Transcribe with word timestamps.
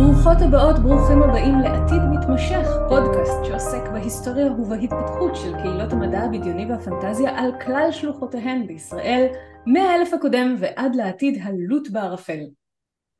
ברוכות 0.00 0.36
הבאות, 0.46 0.78
ברוכים 0.78 1.22
הבאים 1.22 1.58
לעתיד 1.58 2.02
מתמשך, 2.12 2.66
פודקאסט 2.88 3.44
שעוסק 3.44 3.90
בהיסטוריה 3.92 4.52
ובהתפתחות 4.52 5.36
של 5.36 5.52
קהילות 5.52 5.92
המדע 5.92 6.20
הבדיוני 6.20 6.66
והפנטזיה 6.66 7.38
על 7.38 7.50
כלל 7.64 7.88
שלוחותיהן 7.92 8.66
בישראל, 8.66 9.26
מהאלף 9.66 10.14
הקודם 10.14 10.54
ועד 10.58 10.94
לעתיד 10.94 11.38
הלוט 11.42 11.88
בערפל. 11.90 12.40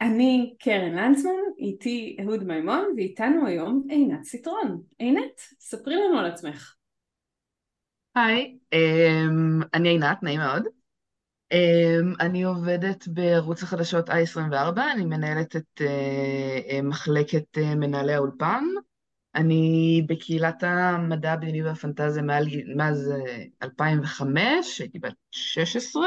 אני 0.00 0.54
קרן 0.58 0.94
לנצמן, 0.94 1.30
איתי 1.58 2.16
אהוד 2.20 2.44
מימון, 2.44 2.84
ואיתנו 2.96 3.46
היום 3.46 3.86
עינת 3.88 4.24
סיטרון. 4.24 4.82
עינת, 4.98 5.40
ספרי 5.60 5.94
לנו 5.96 6.18
על 6.18 6.26
עצמך. 6.26 6.74
היי, 8.14 8.58
um, 8.74 9.66
אני 9.74 9.88
עינת, 9.88 10.22
נעים 10.22 10.40
מאוד. 10.40 10.79
Um, 11.54 12.16
אני 12.20 12.42
עובדת 12.42 13.08
בערוץ 13.08 13.62
החדשות 13.62 14.10
i24, 14.10 14.80
אני 14.94 15.04
מנהלת 15.04 15.56
את 15.56 15.80
uh, 15.80 16.82
מחלקת 16.82 17.58
uh, 17.58 17.74
מנהלי 17.76 18.14
האולפן. 18.14 18.64
אני 19.34 20.02
בקהילת 20.08 20.62
המדע 20.62 21.32
הבדיוני 21.32 21.62
והפנטזיה 21.62 22.22
מאז 22.76 23.12
uh, 23.12 23.64
2005, 23.64 24.80
הייתי 24.80 24.98
בת 24.98 25.14
16. 25.30 26.02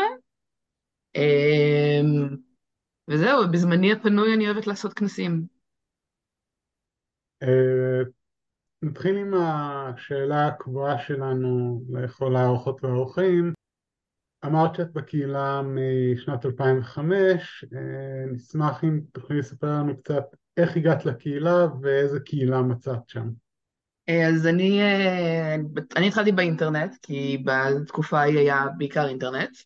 Um, 1.18 1.22
וזהו, 3.08 3.52
בזמני 3.52 3.92
הפנוי 3.92 4.34
אני 4.34 4.46
אוהבת 4.50 4.68
לעשות 4.68 4.94
כנסים. 4.94 5.46
נתחיל 8.84 9.18
עם 9.18 9.34
השאלה 9.34 10.48
הקבועה 10.48 11.00
שלנו 11.00 11.82
לכל 11.90 12.36
האורחות 12.36 12.84
והאורחים. 12.84 13.54
אמרת 14.46 14.76
שאת 14.76 14.94
בקהילה 14.94 15.62
משנת 15.62 16.46
2005, 16.46 17.66
נשמח 18.32 18.84
אם 18.84 19.02
תוכלי 19.12 19.38
לספר 19.38 19.68
לנו 19.68 19.98
קצת 19.98 20.24
איך 20.58 20.78
הגעת 20.78 21.06
לקהילה 21.06 21.68
ואיזה 21.82 22.20
קהילה 22.20 22.62
מצאת 22.62 23.10
שם. 23.10 23.30
אז 24.08 24.48
אני, 24.48 24.82
אני 25.96 26.08
התחלתי 26.08 26.32
באינטרנט, 26.32 26.96
כי 27.02 27.44
בתקופה 27.46 28.20
ההיא 28.20 28.40
היה 28.40 28.66
בעיקר 28.78 29.08
אינטרנט. 29.08 29.58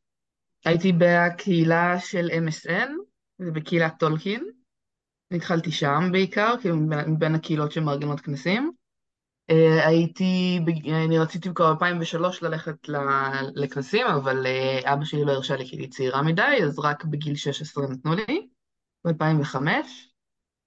הייתי 0.65 0.93
בקהילה 0.97 1.99
של 1.99 2.29
MSN, 2.29 2.89
זה 3.37 3.51
בקהילת 3.51 3.93
טולקין. 3.99 4.49
התחלתי 5.31 5.71
שם 5.71 6.09
בעיקר, 6.11 6.55
כאילו 6.61 6.75
מבין 7.07 7.35
הקהילות 7.35 7.71
שמארגנות 7.71 8.19
כנסים. 8.19 8.71
אה, 9.49 9.87
הייתי, 9.87 10.59
אני 11.05 11.19
רציתי 11.19 11.49
כבר 11.53 11.73
ב-2003 11.73 12.17
ללכת 12.41 12.89
לכנסים, 13.55 14.07
אבל 14.07 14.45
אה, 14.45 14.93
אבא 14.93 15.05
שלי 15.05 15.25
לא 15.25 15.31
הרשה 15.31 15.55
לי 15.55 15.65
כי 15.65 15.75
הייתי 15.75 15.89
צעירה 15.89 16.21
מדי, 16.21 16.63
אז 16.63 16.79
רק 16.79 17.05
בגיל 17.05 17.35
16 17.35 17.87
נתנו 17.87 18.13
לי, 18.13 18.47
ב-2005. 19.05 19.55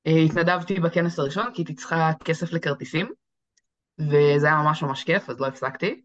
אה, 0.07 0.13
התנדבתי 0.27 0.81
בכנס 0.81 1.19
הראשון 1.19 1.47
כי 1.55 1.63
הייתי 1.63 1.75
צריכה 1.75 2.11
כסף 2.25 2.53
לכרטיסים, 2.53 3.13
וזה 3.99 4.47
היה 4.47 4.63
ממש 4.63 4.83
ממש 4.83 5.05
כיף, 5.05 5.31
אז 5.31 5.41
לא 5.41 5.47
הפסקתי. 5.47 6.03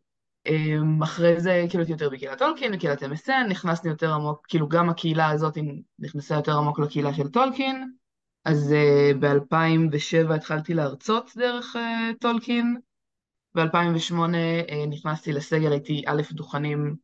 אחרי 1.03 1.39
זה 1.39 1.65
כאילו 1.69 1.83
הייתי 1.83 1.91
יותר 1.91 2.09
בקהילת 2.09 2.39
טולקין, 2.39 2.71
בקהילת 2.71 3.03
MSN, 3.03 3.47
נכנסתי 3.49 3.87
יותר 3.87 4.13
עמוק, 4.13 4.45
כאילו 4.47 4.67
גם 4.67 4.89
הקהילה 4.89 5.29
הזאת 5.29 5.57
נכנסה 5.99 6.35
יותר 6.35 6.57
עמוק 6.57 6.79
לקהילה 6.79 7.13
של 7.13 7.27
טולקין, 7.27 7.95
אז 8.45 8.73
uh, 8.73 9.17
ב-2007 9.19 10.33
התחלתי 10.33 10.73
להרצות 10.73 11.31
דרך 11.35 11.75
uh, 11.75 11.79
טולקין, 12.19 12.77
ב-2008 13.55 14.13
uh, 14.13 14.73
נכנסתי 14.89 15.33
לסגל, 15.33 15.71
הייתי 15.71 16.03
א' 16.07 16.21
דוכנים 16.31 16.95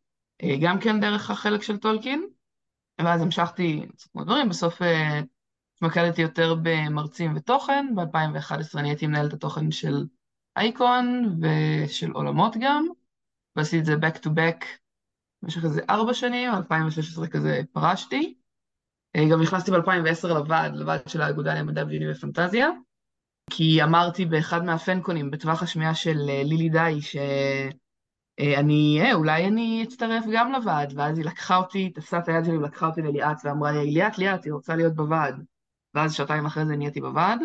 גם 0.61 0.79
כן 0.79 0.99
דרך 0.99 1.31
החלק 1.31 1.61
של 1.61 1.77
טולקין, 1.77 2.27
ואז 3.01 3.21
המשכתי 3.21 3.85
מאוד 4.15 4.27
דברים, 4.27 4.49
בסוף 4.49 4.81
התמקדתי 5.75 6.21
יותר 6.21 6.55
במרצים 6.63 7.35
ותוכן, 7.35 7.85
ב-2011 7.95 8.79
אני 8.79 8.89
הייתי 8.89 9.07
מנהלת 9.07 9.33
התוכן 9.33 9.71
של 9.71 10.05
אייקון 10.57 11.39
ושל 11.41 12.11
עולמות 12.11 12.55
גם, 12.61 12.87
ועשיתי 13.55 13.79
את 13.79 13.85
זה 13.85 13.93
back 13.95 14.17
to 14.17 14.29
back 14.29 14.65
במשך 15.41 15.63
איזה 15.63 15.81
ארבע 15.89 16.13
שנים, 16.13 16.51
2016 16.51 17.27
כזה 17.27 17.61
פרשתי. 17.71 18.40
אה, 19.15 19.25
גם 19.31 19.41
נכנסתי 19.41 19.71
ב-2010 19.71 20.27
לוועד, 20.27 20.75
לוועד 20.75 21.01
של 21.07 21.21
האגודה 21.21 21.53
למדע 21.53 21.83
בדיוני 21.83 22.11
ופנטזיה, 22.11 22.69
כי 23.49 23.83
אמרתי 23.83 24.25
באחד 24.25 24.63
מהפנקונים, 24.63 25.31
בטווח 25.31 25.63
השמיעה 25.63 25.95
של 25.95 26.17
אה, 26.29 26.43
לילי 26.43 26.69
דאי, 26.69 27.01
שאני, 27.01 29.01
אה, 29.01 29.13
אולי 29.13 29.47
אני 29.47 29.83
אצטרף 29.87 30.23
גם 30.33 30.51
לוועד, 30.51 30.93
ואז 30.95 31.17
היא 31.17 31.25
לקחה 31.25 31.57
אותי, 31.57 31.89
תפסה 31.89 32.19
את 32.19 32.27
היד 32.27 32.45
שלי 32.45 32.57
ולקחה 32.57 32.87
אותי 32.87 33.01
לליאת, 33.01 33.37
ואמרה 33.43 33.71
לי, 33.71 33.91
ליאת, 33.91 34.17
ליאת, 34.17 34.43
היא 34.43 34.53
רוצה 34.53 34.75
להיות 34.75 34.95
בוועד. 34.95 35.35
ואז 35.93 36.13
שעתיים 36.13 36.45
אחרי 36.45 36.65
זה 36.65 36.75
נהייתי 36.75 37.01
בוועד, 37.01 37.39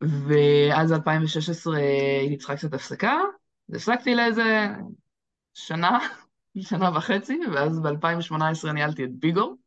ואז 0.00 0.92
2016 0.92 1.76
הייתי 2.20 2.36
צריכה 2.36 2.56
קצת 2.56 2.74
הפסקה, 2.74 3.14
הפסקתי 3.70 4.14
לאיזה 4.14 4.66
שנה, 5.54 5.98
שנה 6.58 6.90
וחצי, 6.96 7.40
ואז 7.52 7.80
ב-2018 7.80 8.72
ניהלתי 8.72 9.04
את 9.04 9.10
ביגו, 9.12 9.50
אה, 9.50 9.63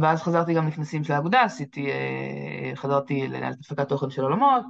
ואז 0.00 0.22
חזרתי 0.22 0.54
גם 0.54 0.68
לכנסים 0.68 1.04
של 1.04 1.12
האגודה, 1.12 1.42
עשיתי, 1.42 1.90
אה, 1.90 2.76
חזרתי 2.76 3.28
לנהל 3.28 3.52
את 3.52 3.58
הפקת 3.60 3.88
תוכן 3.88 4.10
של 4.10 4.22
עולמות, 4.22 4.64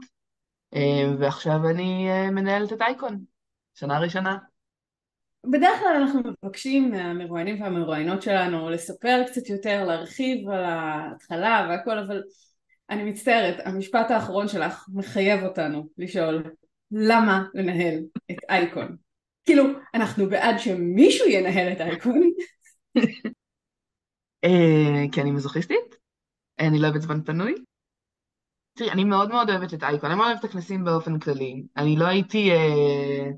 אה, 0.75 1.05
ועכשיו 1.19 1.69
אני 1.71 2.09
מנהלת 2.31 2.73
את 2.73 2.83
אייקון, 2.83 3.25
שנה 3.75 3.99
ראשונה. 3.99 4.37
בדרך 5.51 5.79
כלל 5.81 5.97
אנחנו 5.97 6.21
מבקשים 6.21 6.91
מהמרואיינים 6.91 7.63
והמרואיינות 7.63 8.23
שלנו 8.23 8.71
לספר 8.71 9.23
קצת 9.27 9.49
יותר, 9.49 9.85
להרחיב 9.85 10.49
על 10.49 10.65
ההתחלה 10.65 11.67
והכל, 11.69 11.99
אבל 11.99 12.23
אני 12.91 13.05
מצטערת, 13.11 13.67
המשפט 13.67 14.11
האחרון 14.11 14.49
שלך 14.49 14.87
מחייב 14.95 15.45
אותנו 15.45 15.89
לשאול 15.99 16.45
למה 16.91 17.45
לנהל 17.55 17.99
את 18.31 18.37
אייקון. 18.49 18.97
כאילו, 19.45 19.65
אנחנו 19.95 20.29
בעד 20.29 20.59
שמישהו 20.59 21.29
ינהל 21.29 21.73
את 21.73 21.81
אייקון, 21.81 22.23
אה, 22.97 23.03
כי 25.13 25.21
אני 25.21 25.31
מזוכיסטית, 25.31 25.97
אני 26.59 26.79
לא 26.79 26.87
אוהבת 26.87 27.03
זמן 27.03 27.25
פנוי. 27.25 27.55
תראי, 28.77 28.91
אני 28.91 29.05
מאוד 29.05 29.29
מאוד 29.29 29.51
אוהבת 29.51 29.75
את 29.75 29.83
אייקון, 29.83 30.11
אני 30.11 30.19
מאוד 30.19 30.29
אוהבת 30.29 30.45
את 30.45 30.51
הכנסים 30.51 30.85
באופן 30.85 31.19
כללי. 31.19 31.67
אני 31.77 31.97
לא 31.97 32.05
הייתי... 32.05 32.51
אה, 32.53 33.31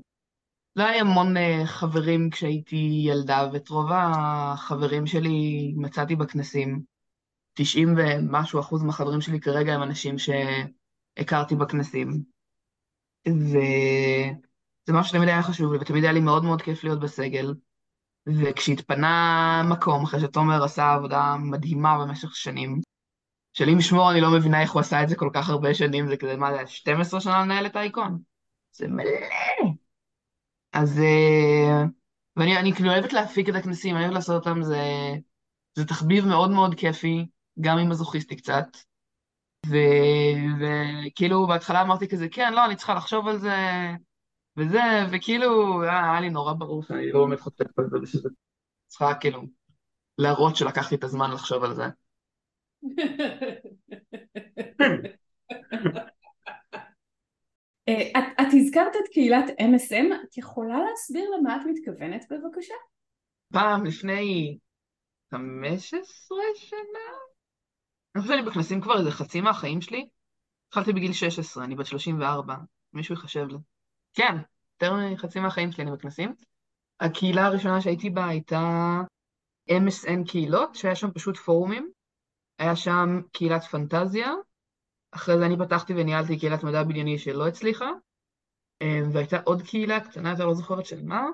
לא 0.75 0.83
היה 0.83 1.01
המון 1.01 1.37
אה, 1.37 1.61
חברים 1.65 2.29
כשהייתי 2.29 3.03
ילדה, 3.05 3.49
ואת 3.53 3.69
רוב 3.69 3.89
החברים 3.91 5.07
שלי 5.07 5.73
מצאתי 5.77 6.15
בכנסים. 6.15 6.81
90 7.53 7.95
ומשהו 7.97 8.59
אחוז 8.59 8.83
מהחברים 8.83 9.21
שלי 9.21 9.39
כרגע 9.39 9.73
הם 9.73 9.83
אנשים 9.83 10.15
שהכרתי 10.17 11.55
בכנסים. 11.55 12.23
וזה 13.27 14.93
משהו 14.93 15.09
שתמיד 15.09 15.29
היה 15.29 15.43
חשוב 15.43 15.73
לי, 15.73 15.79
ותמיד 15.79 16.03
היה 16.03 16.13
לי 16.13 16.19
מאוד 16.19 16.43
מאוד 16.43 16.61
כיף 16.61 16.83
להיות 16.83 16.99
בסגל. 16.99 17.53
וכשהתפנה 18.27 19.63
מקום, 19.69 20.03
אחרי 20.03 20.19
שתומר 20.19 20.63
עשה 20.63 20.93
עבודה 20.93 21.35
מדהימה 21.39 21.97
במשך 21.99 22.35
שנים, 22.35 22.81
שלי 23.53 23.75
משמור 23.75 24.11
אני 24.11 24.21
לא 24.21 24.31
מבינה 24.31 24.61
איך 24.61 24.71
הוא 24.71 24.79
עשה 24.79 25.03
את 25.03 25.09
זה 25.09 25.15
כל 25.15 25.29
כך 25.33 25.49
הרבה 25.49 25.73
שנים, 25.73 26.07
זה 26.07 26.17
כזה, 26.17 26.37
מה 26.37 26.51
זה, 26.53 26.67
12 26.67 27.21
שנה 27.21 27.41
לנהל 27.41 27.65
את 27.65 27.75
האייקון? 27.75 28.19
זה 28.71 28.87
מלא. 28.87 29.09
אז, 30.73 30.99
אה, 30.99 31.83
ואני 32.35 32.73
כאילו 32.75 32.91
אוהבת 32.91 33.13
להפיק 33.13 33.49
את 33.49 33.55
הכנסים, 33.55 33.95
אני 33.95 34.03
אוהבת 34.03 34.15
לעשות 34.15 34.47
אותם, 34.47 34.63
זה, 34.63 34.81
זה 35.75 35.85
תחביב 35.85 36.25
מאוד 36.25 36.51
מאוד 36.51 36.75
כיפי, 36.75 37.27
גם 37.61 37.77
עם 37.77 37.89
מזוכיסטי 37.89 38.35
קצת. 38.35 38.67
וכאילו 40.59 41.47
בהתחלה 41.47 41.81
אמרתי 41.81 42.07
כזה, 42.07 42.29
כן, 42.29 42.53
לא, 42.53 42.65
אני 42.65 42.75
צריכה 42.75 42.93
לחשוב 42.93 43.27
על 43.27 43.37
זה, 43.37 43.55
וזה, 44.57 44.79
וכאילו, 45.11 45.81
היה 45.83 46.21
לי 46.21 46.29
נורא 46.29 46.53
ברור 46.53 46.83
שאני 46.83 47.11
לא 47.11 47.25
באמת 47.25 47.39
חוטפת 47.39 47.79
על 47.79 47.89
זה, 47.89 47.97
ושזה 48.01 48.29
צריכה 48.87 49.15
כאילו 49.19 49.41
להראות 50.17 50.55
שלקחתי 50.55 50.95
את 50.95 51.03
הזמן 51.03 51.31
לחשוב 51.31 51.63
על 51.63 51.73
זה. 51.73 51.83
אה, 57.87 58.19
את, 58.19 58.23
את 58.41 58.47
הזכרת 58.53 58.95
את 58.95 59.07
קהילת 59.13 59.45
MSM, 59.49 60.15
את 60.23 60.37
יכולה 60.37 60.79
להסביר 60.89 61.29
למה 61.29 61.55
את 61.55 61.61
מתכוונת 61.65 62.25
בבקשה? 62.31 62.73
פעם 63.53 63.85
לפני 63.85 64.57
15 65.31 66.39
שנה? 66.55 66.79
אני 68.15 68.21
חושבת 68.21 68.37
שאני 68.37 68.49
בכנסים 68.49 68.81
כבר 68.81 68.99
איזה 68.99 69.11
חצי 69.11 69.41
מהחיים 69.41 69.81
שלי. 69.81 70.07
התחלתי 70.67 70.93
בגיל 70.93 71.13
16, 71.13 71.63
אני 71.63 71.75
בת 71.75 71.85
34, 71.85 72.55
מישהו 72.93 73.15
יחשב 73.15 73.47
לי. 73.47 73.57
כן, 74.17 74.35
יותר 74.73 74.95
מחצי 75.13 75.39
מהחיים 75.39 75.71
שלי 75.71 75.83
אני 75.83 75.91
בכנסים. 75.91 76.33
הקהילה 76.99 77.45
הראשונה 77.45 77.81
שהייתי 77.81 78.09
בה 78.09 78.27
הייתה 78.27 78.61
MSN 79.69 80.29
קהילות, 80.31 80.75
שהיה 80.75 80.95
שם 80.95 81.11
פשוט 81.11 81.37
פורומים. 81.37 81.91
היה 82.59 82.75
שם 82.75 83.21
קהילת 83.31 83.63
פנטזיה, 83.63 84.31
אחרי 85.11 85.37
זה 85.37 85.45
אני 85.45 85.57
פתחתי 85.57 85.93
וניהלתי 85.93 86.39
קהילת 86.39 86.63
מדע 86.63 86.83
בדיוני 86.83 87.19
שלא 87.19 87.47
הצליחה, 87.47 87.89
אה, 88.81 88.99
והייתה 89.13 89.37
עוד 89.43 89.61
קהילה 89.61 89.99
קטנה 89.99 90.31
יותר, 90.31 90.45
לא 90.45 90.53
זוכרת 90.53 90.85
של 90.85 91.03
מה, 91.03 91.25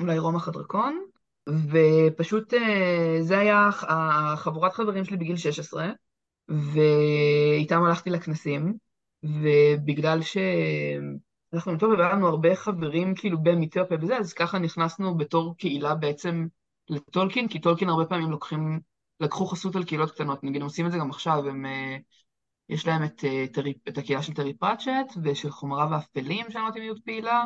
אולי 0.00 0.18
רומח 0.18 0.48
הדרקון, 0.48 1.06
ופשוט 1.48 2.54
אה, 2.54 3.16
זה 3.20 3.38
היה 3.38 3.68
החבורת 3.88 4.72
חברים 4.72 5.04
שלי 5.04 5.16
בגיל 5.16 5.36
16, 5.36 5.90
ואיתם 6.48 7.82
הלכתי 7.82 8.10
לכנסים, 8.10 8.74
ובגלל 9.22 10.22
שאנחנו 11.52 11.78
טוב, 11.78 11.92
והיה 11.92 12.12
לנו 12.12 12.28
הרבה 12.28 12.56
חברים 12.56 13.14
כאילו 13.14 13.42
במיתיאופיה 13.42 13.98
וזה, 14.02 14.16
אז 14.16 14.32
ככה 14.32 14.58
נכנסנו 14.58 15.16
בתור 15.16 15.56
קהילה 15.56 15.94
בעצם 15.94 16.46
לטולקין, 16.88 17.48
כי 17.48 17.60
טולקין 17.60 17.88
הרבה 17.88 18.04
פעמים 18.04 18.30
לוקחים, 18.30 18.80
לקחו 19.20 19.46
חסות 19.46 19.76
על 19.76 19.84
קהילות 19.84 20.10
קטנות, 20.10 20.44
נגיד 20.44 20.60
הם 20.60 20.66
עושים 20.66 20.86
את 20.86 20.92
זה 20.92 20.98
גם 20.98 21.10
עכשיו, 21.10 21.48
הם, 21.48 21.66
אה, 21.66 21.96
יש 22.68 22.86
להם 22.86 23.04
את, 23.04 23.24
אה, 23.24 23.44
את 23.88 23.98
הקהילה 23.98 24.22
של 24.22 24.34
טרי 24.34 24.54
פרצ'ט, 24.54 25.16
ושל 25.24 25.50
חומרה 25.50 25.88
ואפלים, 25.90 26.50
שאני 26.50 26.62
לא 26.62 26.66
יודעת 26.66 26.76
אם 26.76 26.82
יהיו 26.82 26.94
פעילה, 27.04 27.44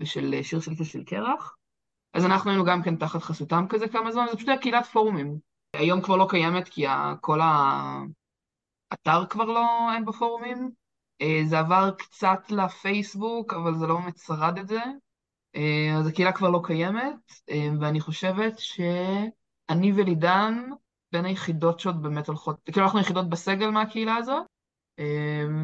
ושל 0.00 0.34
אה, 0.34 0.44
שיר 0.44 0.60
של 0.60 0.84
של 0.84 1.04
קרח. 1.04 1.56
אז 2.14 2.24
אנחנו 2.24 2.50
היינו 2.50 2.64
גם 2.64 2.82
כן 2.82 2.96
תחת 2.96 3.22
חסותם 3.22 3.64
כזה 3.68 3.88
כמה 3.88 4.12
זמן, 4.12 4.26
זה 4.30 4.36
פשוט 4.36 4.48
היה 4.48 4.58
קהילת 4.58 4.86
פורומים. 4.86 5.38
היום 5.72 6.00
כבר 6.02 6.16
לא 6.16 6.26
קיימת 6.30 6.68
כי 6.68 6.84
כל 7.20 7.40
האתר 8.92 9.26
כבר 9.26 9.44
לא, 9.44 9.92
אין 9.94 10.04
בו 10.04 10.12
פורומים. 10.12 10.70
אה, 11.20 11.40
זה 11.44 11.58
עבר 11.58 11.90
קצת 11.98 12.40
לפייסבוק, 12.50 13.54
אבל 13.54 13.74
זה 13.74 13.86
לא 13.86 14.00
באמת 14.00 14.18
שרד 14.18 14.58
את 14.58 14.68
זה. 14.68 14.80
אה, 15.56 15.96
אז 15.98 16.06
הקהילה 16.06 16.32
כבר 16.32 16.50
לא 16.50 16.60
קיימת, 16.64 17.14
אה, 17.50 17.68
ואני 17.80 18.00
חושבת 18.00 18.58
שאני 18.58 19.92
ולידן 19.96 20.62
בין 21.12 21.24
היחידות 21.24 21.80
שעוד 21.80 22.02
באמת 22.02 22.28
הולכות, 22.28 22.56
כאילו 22.64 22.86
אנחנו 22.86 23.00
יחידות 23.00 23.28
בסגל 23.28 23.70
מהקהילה 23.70 24.16
הזאת, 24.16 24.46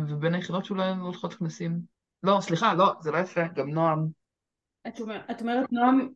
ובין 0.09 0.35
היחידות 0.35 0.65
שאולי 0.65 0.91
הולכות 0.91 1.35
כנסים. 1.35 1.81
לא, 2.23 2.39
סליחה, 2.41 2.75
לא, 2.75 2.93
זה 3.01 3.11
לא 3.11 3.19
יפה, 3.19 3.41
גם 3.55 3.71
נועם. 3.71 4.07
את, 4.89 5.01
אומר, 5.01 5.21
את 5.31 5.41
אומרת 5.41 5.73
נועם 5.73 6.09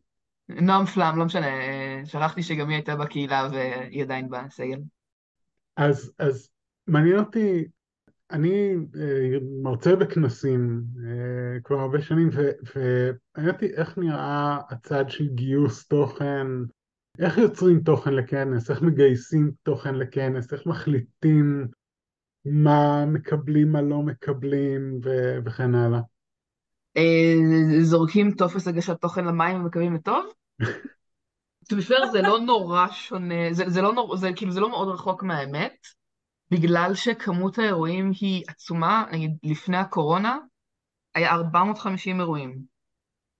נועם 0.49 0.85
פלאם, 0.85 1.17
לא 1.17 1.25
משנה, 1.25 1.47
שכחתי 2.05 2.43
שגם 2.43 2.69
היא 2.69 2.75
הייתה 2.75 2.95
בקהילה 2.95 3.47
והיא 3.51 4.03
עדיין 4.03 4.29
בסגל. 4.29 4.79
אז, 5.77 6.11
אז 6.19 6.49
מעניין 6.87 7.19
אותי, 7.19 7.65
אני 8.31 8.75
אה, 8.99 9.37
מרצה 9.63 9.95
בכנסים 9.95 10.83
אה, 11.05 11.59
כבר 11.63 11.79
הרבה 11.79 12.01
שנים, 12.01 12.29
ומעניין 12.75 13.55
אותי 13.55 13.73
איך 13.75 13.97
נראה 13.97 14.59
הצד 14.69 15.05
של 15.09 15.27
גיוס 15.27 15.87
תוכן, 15.87 16.47
איך 17.19 17.37
יוצרים 17.37 17.79
תוכן 17.79 18.13
לכנס, 18.13 18.71
איך 18.71 18.81
מגייסים 18.81 19.51
תוכן 19.63 19.95
לכנס, 19.95 20.53
איך 20.53 20.65
מחליטים 20.65 21.67
מה 22.45 23.05
מקבלים, 23.05 23.71
מה 23.71 23.81
לא 23.81 24.01
מקבלים 24.01 24.99
ו- 25.03 25.37
וכן 25.45 25.75
הלאה. 25.75 25.99
אה, 26.97 27.81
זורקים 27.81 28.31
טופס 28.31 28.67
הגשת 28.67 29.01
תוכן 29.01 29.25
למים 29.25 29.61
ומקווים 29.61 29.93
לטוב? 29.93 30.25
בסדר, 31.71 32.05
זה 32.11 32.21
לא 32.21 32.39
נורא 32.39 32.87
שונה, 32.91 33.35
זה, 33.51 33.63
זה 33.67 33.81
לא 33.81 33.93
נורא, 33.93 34.17
זה 34.17 34.29
כאילו 34.35 34.51
זה 34.51 34.59
לא 34.59 34.69
מאוד 34.69 34.87
רחוק 34.87 35.23
מהאמת, 35.23 35.87
בגלל 36.51 36.95
שכמות 36.95 37.57
האירועים 37.59 38.11
היא 38.19 38.43
עצומה, 38.47 39.05
נגיד 39.11 39.31
לפני 39.43 39.77
הקורונה 39.77 40.37
היה 41.15 41.31
450 41.31 42.19
אירועים. 42.19 42.61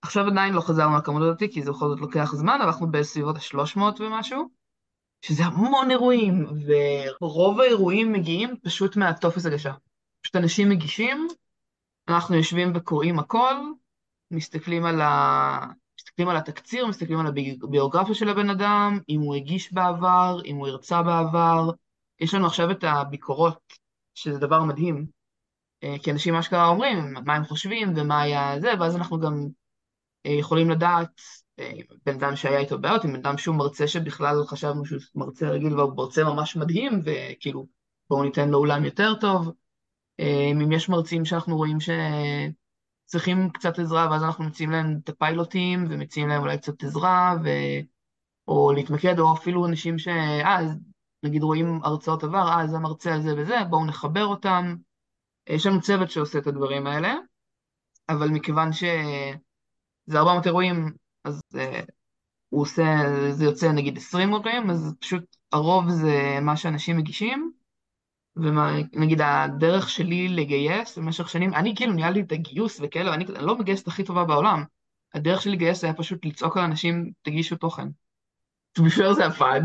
עכשיו 0.01 0.27
עדיין 0.27 0.53
לא 0.53 0.61
חזרנו 0.61 0.97
לכמות 0.97 1.21
הזאת, 1.21 1.43
כי 1.51 1.63
זה 1.63 1.71
בכל 1.71 1.87
זאת 1.87 1.99
לוקח 1.99 2.35
זמן, 2.35 2.57
אבל 2.61 2.65
אנחנו 2.65 2.91
בסביבות 2.91 3.35
ה-300 3.35 3.79
ומשהו, 3.99 4.49
שזה 5.21 5.45
המון 5.45 5.91
אירועים, 5.91 6.45
ורוב 7.21 7.59
האירועים 7.59 8.11
מגיעים 8.13 8.55
פשוט 8.63 8.95
מהטופס 8.95 9.45
הגשה. 9.45 9.73
פשוט 10.21 10.35
אנשים 10.35 10.69
מגישים, 10.69 11.27
אנחנו 12.07 12.35
יושבים 12.35 12.71
וקוראים 12.75 13.19
הכל, 13.19 13.55
מסתכלים 14.31 14.85
על, 14.85 15.01
ה... 15.01 15.59
מסתכלים 15.99 16.29
על 16.29 16.37
התקציר, 16.37 16.87
מסתכלים 16.87 17.19
על 17.19 17.27
הביוגרפיה 17.63 18.15
של 18.15 18.29
הבן 18.29 18.49
אדם, 18.49 18.99
אם 19.09 19.19
הוא 19.19 19.35
הגיש 19.35 19.73
בעבר, 19.73 20.39
אם 20.45 20.55
הוא 20.55 20.67
הרצה 20.67 21.03
בעבר. 21.03 21.69
יש 22.19 22.33
לנו 22.33 22.45
עכשיו 22.47 22.71
את 22.71 22.83
הביקורות, 22.83 23.73
שזה 24.15 24.39
דבר 24.39 24.63
מדהים, 24.63 25.05
אה, 25.83 25.95
כי 26.03 26.11
אנשים 26.11 26.35
אשכרה 26.35 26.67
אומרים 26.67 27.13
מה 27.25 27.35
הם 27.35 27.45
חושבים 27.45 27.93
ומה 27.95 28.21
היה 28.21 28.59
זה, 28.59 28.73
ואז 28.79 28.95
אנחנו 28.95 29.19
גם 29.19 29.47
אה, 30.25 30.31
יכולים 30.31 30.69
לדעת 30.69 31.21
אה, 31.59 31.71
בן 32.05 32.13
אדם 32.15 32.35
שהיה 32.35 32.59
איתו 32.59 32.79
בעיות, 32.79 33.03
עם 33.03 33.13
בן 33.13 33.19
אדם 33.19 33.37
שהוא 33.37 33.55
מרצה 33.55 33.87
שבכלל 33.87 34.43
חשבנו 34.47 34.85
שהוא 34.85 34.99
מרצה 35.15 35.49
רגיל 35.49 35.79
והוא 35.79 35.97
מרצה 35.97 36.23
ממש 36.23 36.55
מדהים, 36.55 37.01
וכאילו 37.05 37.67
בואו 38.09 38.23
ניתן 38.23 38.49
לו 38.49 38.57
אולם 38.57 38.85
יותר 38.85 39.13
טוב. 39.21 39.51
אם 40.63 40.71
יש 40.71 40.89
מרצים 40.89 41.25
שאנחנו 41.25 41.57
רואים 41.57 41.77
שצריכים 41.79 43.49
קצת 43.49 43.79
עזרה, 43.79 44.07
ואז 44.11 44.23
אנחנו 44.23 44.43
מציעים 44.43 44.71
להם 44.71 44.99
את 45.03 45.09
הפיילוטים, 45.09 45.85
ומציעים 45.89 46.29
להם 46.29 46.41
אולי 46.41 46.57
קצת 46.57 46.83
עזרה, 46.83 47.35
ו... 47.43 47.49
או 48.47 48.71
להתמקד, 48.75 49.19
או 49.19 49.33
אפילו 49.33 49.65
אנשים 49.65 49.99
ש... 49.99 50.07
אה, 50.07 50.59
נגיד 51.23 51.43
רואים 51.43 51.79
הרצאות 51.83 52.23
עבר, 52.23 52.49
אה, 52.49 52.67
זה 52.67 52.79
מרצה 52.79 53.13
על 53.13 53.21
זה 53.21 53.33
וזה, 53.37 53.55
בואו 53.69 53.85
נחבר 53.85 54.25
אותם. 54.25 54.75
יש 55.49 55.65
לנו 55.65 55.81
צוות 55.81 56.11
שעושה 56.11 56.39
את 56.39 56.47
הדברים 56.47 56.87
האלה, 56.87 57.15
אבל 58.09 58.29
מכיוון 58.29 58.73
שזה 58.73 60.19
400 60.19 60.45
אירועים, 60.45 60.93
אז 61.23 61.41
uh, 61.53 61.57
הוא 62.49 62.61
עושה, 62.61 62.83
זה 63.31 63.45
יוצא 63.45 63.71
נגיד 63.71 63.97
20 63.97 64.33
אירועים, 64.33 64.69
אז 64.69 64.93
פשוט 64.99 65.23
הרוב 65.51 65.89
זה 65.89 66.39
מה 66.41 66.57
שאנשים 66.57 66.97
מגישים, 66.97 67.51
ונגיד 68.35 69.21
הדרך 69.21 69.89
שלי 69.89 70.27
לגייס 70.27 70.97
במשך 70.97 71.29
שנים, 71.29 71.53
אני 71.53 71.73
כאילו 71.75 71.93
ניהלתי 71.93 72.21
את 72.21 72.31
הגיוס 72.31 72.79
וכאלה, 72.83 73.11
ואני 73.11 73.25
לא 73.25 73.57
מגייסת 73.57 73.87
הכי 73.87 74.03
טובה 74.03 74.23
בעולם. 74.23 74.63
הדרך 75.13 75.41
שלי 75.41 75.51
לגייס 75.51 75.83
היה 75.83 75.93
פשוט 75.93 76.25
לצעוק 76.25 76.57
על 76.57 76.63
אנשים, 76.63 77.11
תגישו 77.21 77.55
תוכן. 77.55 77.87
Fair 78.79 79.13
זה 79.13 79.25
עבד, 79.25 79.61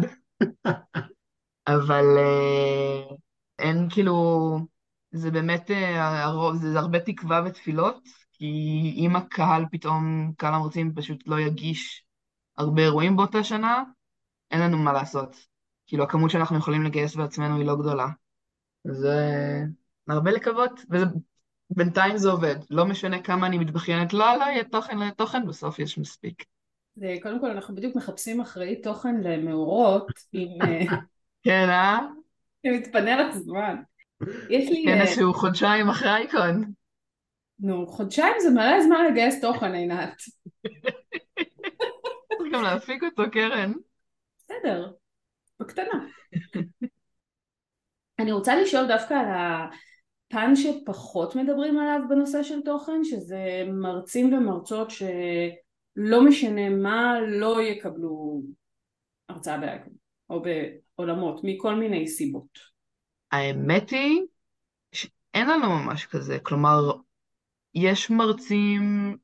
אבל 1.67 2.05
uh, 2.17 3.15
אין 3.59 3.89
כאילו, 3.91 4.59
זה 5.11 5.31
באמת, 5.31 5.71
uh, 5.71 5.75
הרוב, 5.99 6.57
זה 6.57 6.79
הרבה 6.79 7.01
תקווה 7.01 7.43
ותפילות, 7.47 8.09
כי 8.33 8.47
אם 8.97 9.17
הקהל 9.17 9.65
פתאום, 9.73 10.33
קהל 10.37 10.55
המרצים 10.55 10.95
פשוט 10.95 11.23
לא 11.27 11.41
יגיש 11.41 12.05
הרבה 12.59 12.83
אירועים 12.83 13.17
באותה 13.17 13.45
שנה, 13.45 13.83
אין 14.51 14.61
לנו 14.61 14.79
מה 14.79 14.93
לעשות. 14.93 15.37
כאילו 15.87 16.05
הכמות 16.05 16.31
שאנחנו 16.31 16.59
יכולים 16.59 16.83
לגייס 16.83 17.17
בעצמנו 17.17 17.57
היא 17.57 17.67
לא 17.67 17.77
גדולה. 17.77 18.07
זה 18.85 19.19
הרבה 20.09 20.31
לקוות, 20.31 20.81
ובינתיים 21.71 22.17
זה 22.17 22.31
עובד. 22.31 22.57
לא 22.71 22.85
משנה 22.85 23.23
כמה 23.23 23.47
אני 23.47 23.59
מתבכיינת, 23.59 24.13
לא, 24.13 24.37
לא, 24.39 24.45
יהיה 24.45 24.65
תוכן, 24.65 24.99
לא 24.99 25.03
יהיה 25.03 25.13
תוכן, 25.13 25.47
בסוף 25.47 25.79
יש 25.79 25.99
מספיק. 25.99 26.45
זה, 26.95 27.17
קודם 27.23 27.41
כל, 27.41 27.51
אנחנו 27.51 27.75
בדיוק 27.75 27.97
מחפשים 27.97 28.41
אחראי 28.41 28.83
תוכן 28.83 29.21
למאורות, 29.21 30.07
עם... 30.33 30.49
אה, 31.47 31.53
כן, 31.53 31.69
אה? 31.71 31.99
מתפנה 32.65 33.17
לך 33.17 33.37
זמן. 33.37 33.77
יש 34.51 34.71
לי... 34.71 34.85
כן, 34.87 35.01
איזשהו 35.01 35.35
חודשיים 35.35 35.89
אחרי 35.89 36.11
אייקון. 36.11 36.73
נו, 37.59 37.87
חודשיים 37.87 38.35
זה 38.39 38.51
מלא 38.51 38.83
זמן 38.83 39.07
לגייס 39.11 39.41
תוכן, 39.41 39.75
עינת. 39.75 40.15
צריך 42.39 42.53
גם 42.53 42.63
להפיק 42.63 43.03
אותו, 43.03 43.23
קרן. 43.33 43.73
בסדר, 44.39 44.93
בקטנה. 45.61 46.07
אני 48.19 48.33
רוצה 48.33 48.57
לשאול 48.57 48.87
דווקא 48.89 49.15
על 49.15 49.27
הפן 49.29 50.57
שפחות 50.57 51.37
מדברים 51.37 51.79
עליו 51.79 52.01
בנושא 52.09 52.43
של 52.43 52.63
תוכן, 52.63 53.05
שזה 53.05 53.65
מרצים 53.73 54.35
ומרצות 54.35 54.91
שלא 54.91 56.25
משנה 56.25 56.69
מה, 56.69 57.21
לא 57.21 57.63
יקבלו 57.63 58.43
הרצאה 59.29 59.59
באייקון, 59.59 59.93
או 60.31 60.43
בעולמות, 60.99 61.41
מכל 61.45 61.75
מיני 61.75 62.09
סיבות. 62.09 62.59
האמת 63.33 63.91
היא 63.91 64.23
שאין 64.93 65.49
לנו 65.51 65.69
ממש 65.69 66.07
כזה, 66.07 66.39
כלומר, 66.39 66.93
יש 67.75 68.11
מרצים, 68.11 69.17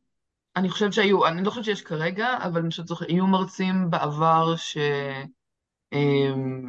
אני 0.56 0.68
חושבת 0.68 0.92
שהיו, 0.92 1.26
אני 1.26 1.42
לא 1.42 1.50
חושבת 1.50 1.64
שיש 1.64 1.82
כרגע, 1.82 2.36
אבל 2.44 2.60
אני 2.60 2.70
חושבת 2.70 2.86
שיהיו 2.88 3.26
מרצים 3.26 3.90
בעבר 3.90 4.56
ש... 4.56 4.76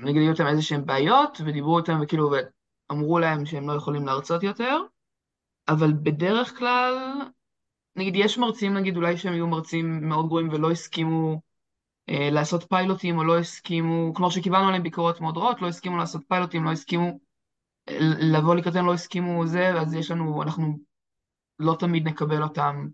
נגיד 0.04 0.22
היו 0.22 0.34
להם 0.40 0.48
איזה 0.48 0.62
שהם 0.62 0.86
בעיות, 0.86 1.38
ודיברו 1.46 1.80
איתם 1.80 2.00
וכאילו 2.02 2.32
אמרו 2.92 3.20
להם 3.20 3.46
שהם 3.46 3.68
לא 3.68 3.74
יכולים 3.74 4.06
להרצות 4.06 4.44
יותר, 4.44 4.78
אבל 5.68 5.94
בדרך 5.94 6.58
כלל, 6.58 6.96
נגיד 7.96 8.16
יש 8.16 8.38
מרצים, 8.38 8.74
נגיד 8.74 8.96
אולי 8.96 9.18
שהם 9.18 9.34
היו 9.34 9.48
מרצים 9.48 10.10
מאוד 10.10 10.28
גרועים 10.28 10.50
ולא 10.50 10.72
הסכימו 10.72 11.42
לעשות 12.32 12.64
פיילוטים, 12.70 13.18
או 13.18 13.24
לא 13.24 13.40
הסכימו, 13.40 14.14
כלומר 14.14 14.30
שקיבלנו 14.30 14.68
עליהם 14.68 14.84
ביקורות 14.84 15.22
מאוד 15.22 15.38
רעות, 15.38 15.62
לא 15.62 15.68
הסכימו 15.68 15.98
לעשות 15.98 16.22
פיילוטים, 16.28 16.64
לא 16.64 16.72
הסכימו 16.72 17.20
אה, 17.90 17.98
לבוא 18.02 18.56
לקראתנו, 18.56 18.88
לא 18.88 18.94
הסכימו 18.94 19.48
זה, 19.48 19.82
אז 19.82 19.94
יש 19.94 20.12
לנו, 20.12 20.44
אנחנו 20.44 20.80
לא 21.60 21.76
תמיד 21.80 22.08
נקבל 22.08 22.44
אותם, 22.44 22.88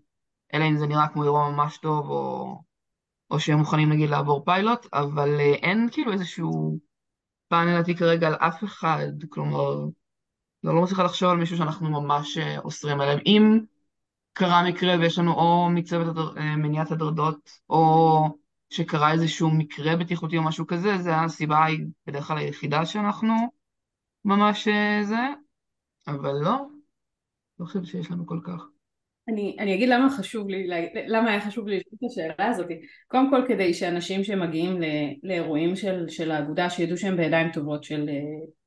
אלא 0.54 0.64
אם 0.64 0.76
זה 0.76 0.86
נראה 0.86 1.08
כמו 1.08 1.24
אירוע 1.24 1.50
ממש 1.50 1.78
טוב, 1.78 2.10
או 2.10 2.56
או 3.30 3.40
שהם 3.40 3.58
מוכנים 3.58 3.92
נגיד 3.92 4.10
לעבור 4.10 4.44
פיילוט, 4.44 4.86
אבל 4.92 5.40
אה, 5.40 5.54
אין 5.54 5.88
כאילו 5.92 6.12
איזשהו 6.12 6.78
פאנל 7.48 7.70
לדעתי 7.74 7.96
כרגע 7.96 8.26
על 8.26 8.34
אף 8.34 8.64
אחד, 8.64 9.08
כלומר, 9.28 9.74
לא, 10.62 10.74
לא 10.74 10.82
מצליחה 10.82 11.02
לחשוב 11.02 11.30
על 11.30 11.36
מישהו 11.36 11.56
שאנחנו 11.56 11.90
ממש 11.90 12.38
אה, 12.38 12.58
אוסרים 12.58 13.00
עליהם. 13.00 13.18
אם 13.26 13.60
קרה 14.32 14.64
מקרה 14.68 14.94
ויש 15.00 15.18
לנו 15.18 15.32
או 15.32 15.68
מצוות 15.70 16.08
הדר, 16.08 16.36
אה, 16.38 16.56
מניעת 16.56 16.90
הדרדות, 16.90 17.50
או 17.70 18.24
שקרה 18.70 19.12
איזשהו 19.12 19.50
מקרה 19.50 19.96
בטיחותי 19.96 20.36
או 20.36 20.42
משהו 20.42 20.66
כזה, 20.66 20.98
זה 20.98 21.16
הסיבה 21.16 21.66
בדרך 22.06 22.24
כלל 22.24 22.38
היחידה 22.38 22.86
שאנחנו 22.86 23.34
ממש 24.24 24.68
אה, 24.68 25.00
זה, 25.04 25.16
אבל 26.06 26.32
לא, 26.32 26.56
לא 27.60 27.66
חושבת 27.66 27.86
שיש 27.86 28.10
לנו 28.10 28.26
כל 28.26 28.40
כך. 28.46 28.62
אני, 29.28 29.56
אני 29.58 29.74
אגיד 29.74 29.88
למה 29.88 30.10
חשוב 30.10 30.48
לי, 30.48 30.68
למה 31.06 31.30
היה 31.30 31.40
חשוב 31.40 31.68
לי 31.68 31.76
לשאול 31.76 31.94
את 31.94 32.10
השאלה 32.10 32.50
הזאת. 32.50 32.66
קודם 33.08 33.30
כל 33.30 33.42
כדי 33.48 33.74
שאנשים 33.74 34.24
שמגיעים 34.24 34.80
לאירועים 35.22 35.76
של, 35.76 36.08
של 36.08 36.30
האגודה 36.30 36.70
שידעו 36.70 36.96
שהם 36.96 37.16
בידיים 37.16 37.52
טובות, 37.52 37.84
של, 37.84 38.08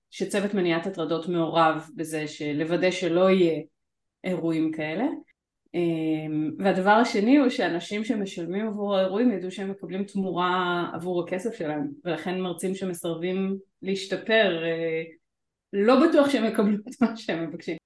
שצוות 0.10 0.54
מניעת 0.54 0.88
הטרדות 0.88 1.28
מעורב 1.28 1.90
בזה, 1.96 2.26
לוודא 2.56 2.92
שלא 2.92 3.30
יהיה 3.30 3.62
אירועים 4.24 4.72
כאלה. 4.72 5.06
אמ, 5.74 6.52
והדבר 6.60 6.92
השני 6.92 7.38
הוא 7.38 7.50
שאנשים 7.50 8.04
שמשלמים 8.04 8.68
עבור 8.68 8.98
האירועים 8.98 9.32
ידעו 9.32 9.52
שהם 9.52 9.72
מקבלים 9.72 10.04
תמורה 10.04 10.86
עבור 10.94 11.24
הכסף 11.24 11.54
שלהם 11.54 11.88
ולכן 12.06 12.42
מרצים 12.42 12.76
שמסרבים 12.76 13.58
להשתפר 13.82 14.64
אה, 14.64 15.04
לא 15.74 16.08
בטוח 16.08 16.30
שהם 16.30 16.46
יקבלו 16.46 16.76
את 16.76 17.02
מה 17.02 17.18
שהם 17.18 17.50
מבקשים. 17.50 17.78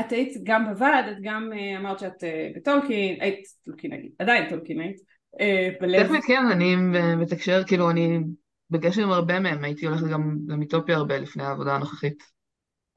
את 0.00 0.12
היית 0.12 0.34
גם 0.42 0.72
בוועד, 0.72 1.04
את 1.08 1.16
גם 1.22 1.50
אה, 1.52 1.78
אמרת 1.78 1.98
שאת 1.98 2.24
אה, 2.24 2.50
בטולקין, 2.56 3.20
היית 3.20 3.44
טולקינאית, 3.64 4.12
עדיין 4.18 4.50
טולקינאית. 4.50 4.96
טכנית 6.04 6.24
כן, 6.26 6.42
אני 6.52 6.76
מתקשר, 7.16 7.64
כאילו 7.66 7.90
אני 7.90 8.18
בקשר 8.70 9.02
עם 9.02 9.10
הרבה 9.10 9.40
מהם, 9.40 9.64
הייתי 9.64 9.86
הולכת 9.86 10.06
גם 10.12 10.38
למיטופיה 10.48 10.96
הרבה 10.96 11.18
לפני 11.18 11.42
העבודה 11.42 11.74
הנוכחית. 11.74 12.39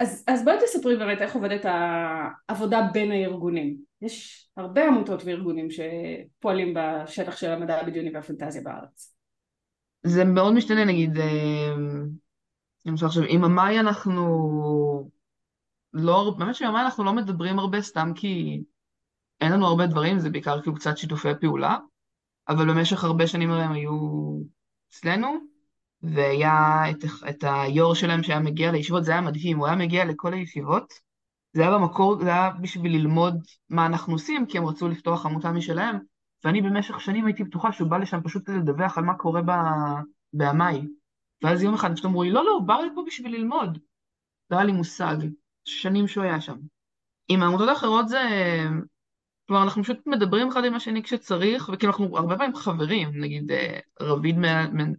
אז, 0.04 0.24
אז 0.28 0.44
בואי 0.44 0.56
תספרי 0.64 0.98
באמת 0.98 1.22
איך 1.22 1.36
עובדת 1.36 1.66
העבודה 1.66 2.88
בין 2.94 3.12
הארגונים. 3.12 3.78
יש 4.02 4.48
הרבה 4.58 4.88
עמותות 4.88 5.22
וארגונים 5.26 5.68
שפועלים 5.70 6.74
בשטח 6.78 7.38
של 7.38 7.52
המדע 7.52 7.80
הבדיוני 7.80 8.12
והפנטזיה 8.14 8.62
בארץ. 8.62 9.16
זה 10.04 10.26
מאוד 10.26 10.54
משתנה, 10.54 10.86
נגיד, 10.86 11.18
אה, 11.18 11.74
למשל 12.86 13.06
עכשיו, 13.06 13.24
עם 13.28 13.44
המאי 13.44 13.80
אנחנו 13.80 14.24
לא, 15.94 16.36
באמת 16.38 16.56
שעם 16.56 16.68
המאי 16.68 16.82
אנחנו 16.82 17.04
לא 17.04 17.14
מדברים 17.14 17.60
הרבה 17.60 17.82
סתם 17.82 18.12
כי 18.16 18.64
אין 19.42 19.52
לנו 19.52 19.68
הרבה 19.68 19.88
דברים, 19.88 20.20
זה 20.20 20.30
בעיקר 20.30 20.62
כאילו 20.62 20.76
קצת 20.76 20.98
שיתופי 20.98 21.30
פעולה, 21.42 21.78
אבל 22.50 22.74
במשך 22.74 23.04
הרבה 23.04 23.28
שנים 23.28 23.52
הם 23.52 23.72
היו 23.72 23.92
אצלנו. 24.90 25.53
והיה 26.04 26.84
את, 26.90 27.06
את 27.30 27.44
היו"ר 27.48 27.94
שלהם 27.94 28.24
שהיה 28.24 28.40
מגיע 28.40 28.72
לישיבות, 28.72 29.04
זה 29.06 29.12
היה 29.12 29.22
מדהים, 29.22 29.58
הוא 29.58 29.68
היה 29.68 29.76
מגיע 29.76 30.06
לכל 30.06 30.34
הישיבות, 30.34 30.94
זה 31.54 31.62
היה 31.62 31.72
במקור, 31.72 32.24
זה 32.24 32.30
היה 32.30 32.50
בשביל 32.62 32.92
ללמוד 32.96 33.44
מה 33.70 33.86
אנחנו 33.86 34.14
עושים, 34.14 34.46
כי 34.46 34.58
הם 34.58 34.66
רצו 34.66 34.88
לפתוח 34.88 35.26
עמותה 35.26 35.52
משלהם, 35.52 36.00
ואני 36.44 36.62
במשך 36.62 37.02
שנים 37.02 37.26
הייתי 37.26 37.44
בטוחה 37.44 37.72
שהוא 37.72 37.90
בא 37.90 37.98
לשם 37.98 38.22
פשוט 38.24 38.50
לדווח 38.50 38.98
על 38.98 39.04
מה 39.04 39.18
קורה 39.18 39.42
בימי. 40.34 40.88
ואז 41.44 41.64
יום 41.64 41.74
אחד 41.74 41.94
פשוט 41.94 42.06
אמרו 42.06 42.24
לי, 42.24 42.32
לא, 42.32 42.46
לא, 42.46 42.52
הוא 42.52 42.68
בא 42.68 42.74
לפה 42.74 43.04
בשביל 43.08 43.36
ללמוד. 43.36 43.78
לא 44.50 44.58
היה 44.58 44.66
לי 44.66 44.72
מושג, 44.72 45.16
שנים 45.66 46.08
שהוא 46.08 46.24
היה 46.24 46.42
שם. 46.42 46.58
עם 47.28 47.44
העמותות 47.44 47.70
האחרות 47.70 48.10
זה 48.10 48.20
כלומר, 49.48 49.64
אנחנו 49.64 49.84
פשוט 49.84 50.08
מדברים 50.08 50.48
אחד 50.48 50.66
עם 50.66 50.74
השני 50.74 51.04
כשצריך, 51.04 51.70
וכאילו 51.74 51.92
אנחנו 51.92 52.18
הרבה 52.18 52.38
פעמים 52.38 52.56
חברים, 52.56 53.22
נגיד 53.22 53.52
אה, 53.52 53.80
רביד 54.02 54.36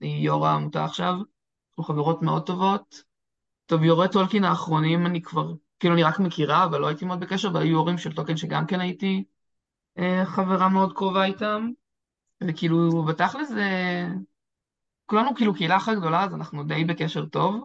יו"ר 0.03 0.47
העמותה 0.47 0.85
עכשיו, 0.85 1.15
אנחנו 1.71 1.85
חברות 1.85 2.23
מאוד 2.23 2.47
טובות. 2.47 3.03
טוב, 3.67 3.83
יו"רי 3.85 4.09
טולקין 4.13 4.45
האחרונים 4.45 5.07
אני 5.07 5.23
כבר, 5.23 5.53
כאילו 5.81 5.95
אני 5.95 6.03
רק 6.03 6.19
מכירה, 6.19 6.65
אבל 6.65 6.81
לא 6.81 6.87
הייתי 6.87 7.05
מאוד 7.05 7.21
בקשר, 7.21 7.55
והיו 7.55 7.71
יו"רים 7.71 7.99
של 7.99 8.13
טולקין 8.15 8.37
שגם 8.37 8.67
כן 8.67 8.81
הייתי 8.81 9.25
אה, 9.99 10.27
חברה 10.27 10.69
מאוד 10.69 10.93
קרובה 10.93 11.25
איתם. 11.25 11.71
וכאילו, 12.43 13.03
בתכל'ס 13.05 13.49
זה... 13.49 13.65
כולנו 15.07 15.35
כאילו 15.35 15.55
קהילה 15.55 15.77
אחת 15.77 15.97
גדולה, 15.97 16.25
אז 16.25 16.35
אנחנו 16.35 16.65
די 16.65 16.85
בקשר 16.85 17.27
טוב. 17.27 17.65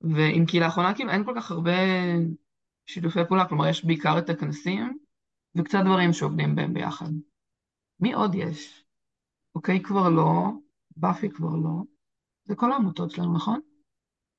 ועם 0.00 0.46
קהילה 0.46 0.66
האחרונה 0.66 0.94
כאילו 0.94 1.10
אין 1.10 1.24
כל 1.24 1.32
כך 1.36 1.50
הרבה 1.50 1.72
שיתופי 2.86 3.20
פעולה, 3.28 3.48
כלומר 3.48 3.68
יש 3.68 3.84
בעיקר 3.84 4.18
את 4.18 4.30
הכנסים. 4.30 4.98
וקצת 5.56 5.78
דברים 5.84 6.12
שעובדים 6.12 6.56
בהם 6.56 6.74
ביחד. 6.74 7.10
מי 8.00 8.12
עוד 8.12 8.34
יש? 8.34 8.84
אוקיי 9.54 9.82
כבר 9.82 10.08
לא, 10.08 10.50
באפי 10.96 11.30
כבר 11.30 11.56
לא. 11.56 11.82
זה 12.44 12.54
כל 12.54 12.72
העמותות 12.72 13.10
שלנו, 13.10 13.34
נכון? 13.34 13.60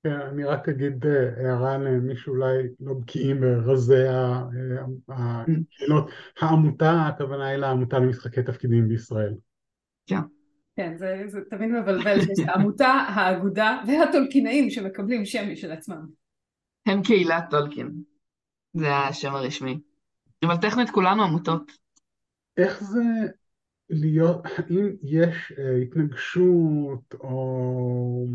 כן, 0.04 0.22
אני 0.22 0.44
רק 0.44 0.70
אגיד 0.70 1.06
אה, 1.06 1.50
הערה 1.50 1.78
למי 1.78 2.16
שאולי 2.18 2.64
לא 2.80 2.94
בקיאים 2.94 3.42
ברזי 3.42 4.08
אה, 4.08 4.44
השאלות. 5.10 6.10
העמותה, 6.40 7.08
הכוונה 7.08 7.48
היא 7.48 7.58
לעמותה 7.58 8.00
למשחקי 8.00 8.44
תפקידים 8.44 8.88
בישראל. 8.88 9.34
כן. 10.06 10.20
כן, 10.76 10.98
זה, 10.98 11.24
זה 11.28 11.40
תמיד 11.50 11.70
מבלבל 11.70 12.22
שיש 12.22 12.40
העמותה, 12.48 12.88
האגודה 12.88 13.82
והטולקינאים 13.88 14.70
שמקבלים 14.70 15.26
שם 15.26 15.52
משל 15.52 15.72
עצמם. 15.72 16.08
הם 16.86 17.02
קהילת 17.04 17.44
טולקין, 17.50 17.92
זה 18.74 18.96
השם 18.96 19.36
הרשמי. 19.36 19.80
אבל 20.44 20.58
טכנית 20.58 20.90
כולנו 20.90 21.24
עמותות. 21.24 21.72
איך 22.58 22.84
זה 22.84 23.02
להיות, 23.90 24.46
האם 24.46 24.96
יש 25.04 25.54
אה, 25.58 25.76
התנגשות 25.76 27.14
או 27.14 28.28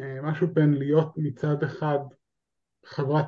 אה, 0.00 0.22
משהו 0.22 0.48
בין 0.52 0.74
להיות 0.74 1.12
מצד 1.16 1.62
אחד 1.62 1.98
חברת, 2.86 3.26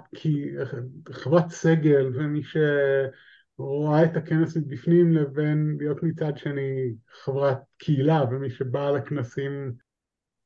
חברת 1.13 1.51
סגל 1.51 2.11
ומי 2.15 2.41
שרואה 2.43 4.05
את 4.05 4.17
הכנס 4.17 4.57
מבפנים 4.57 5.13
לבין 5.13 5.77
להיות 5.79 6.03
מצד 6.03 6.33
שני 6.37 6.95
חברת 7.23 7.59
קהילה 7.79 8.25
ומי 8.31 8.51
שבא 8.51 8.91
לכנסים 8.91 9.73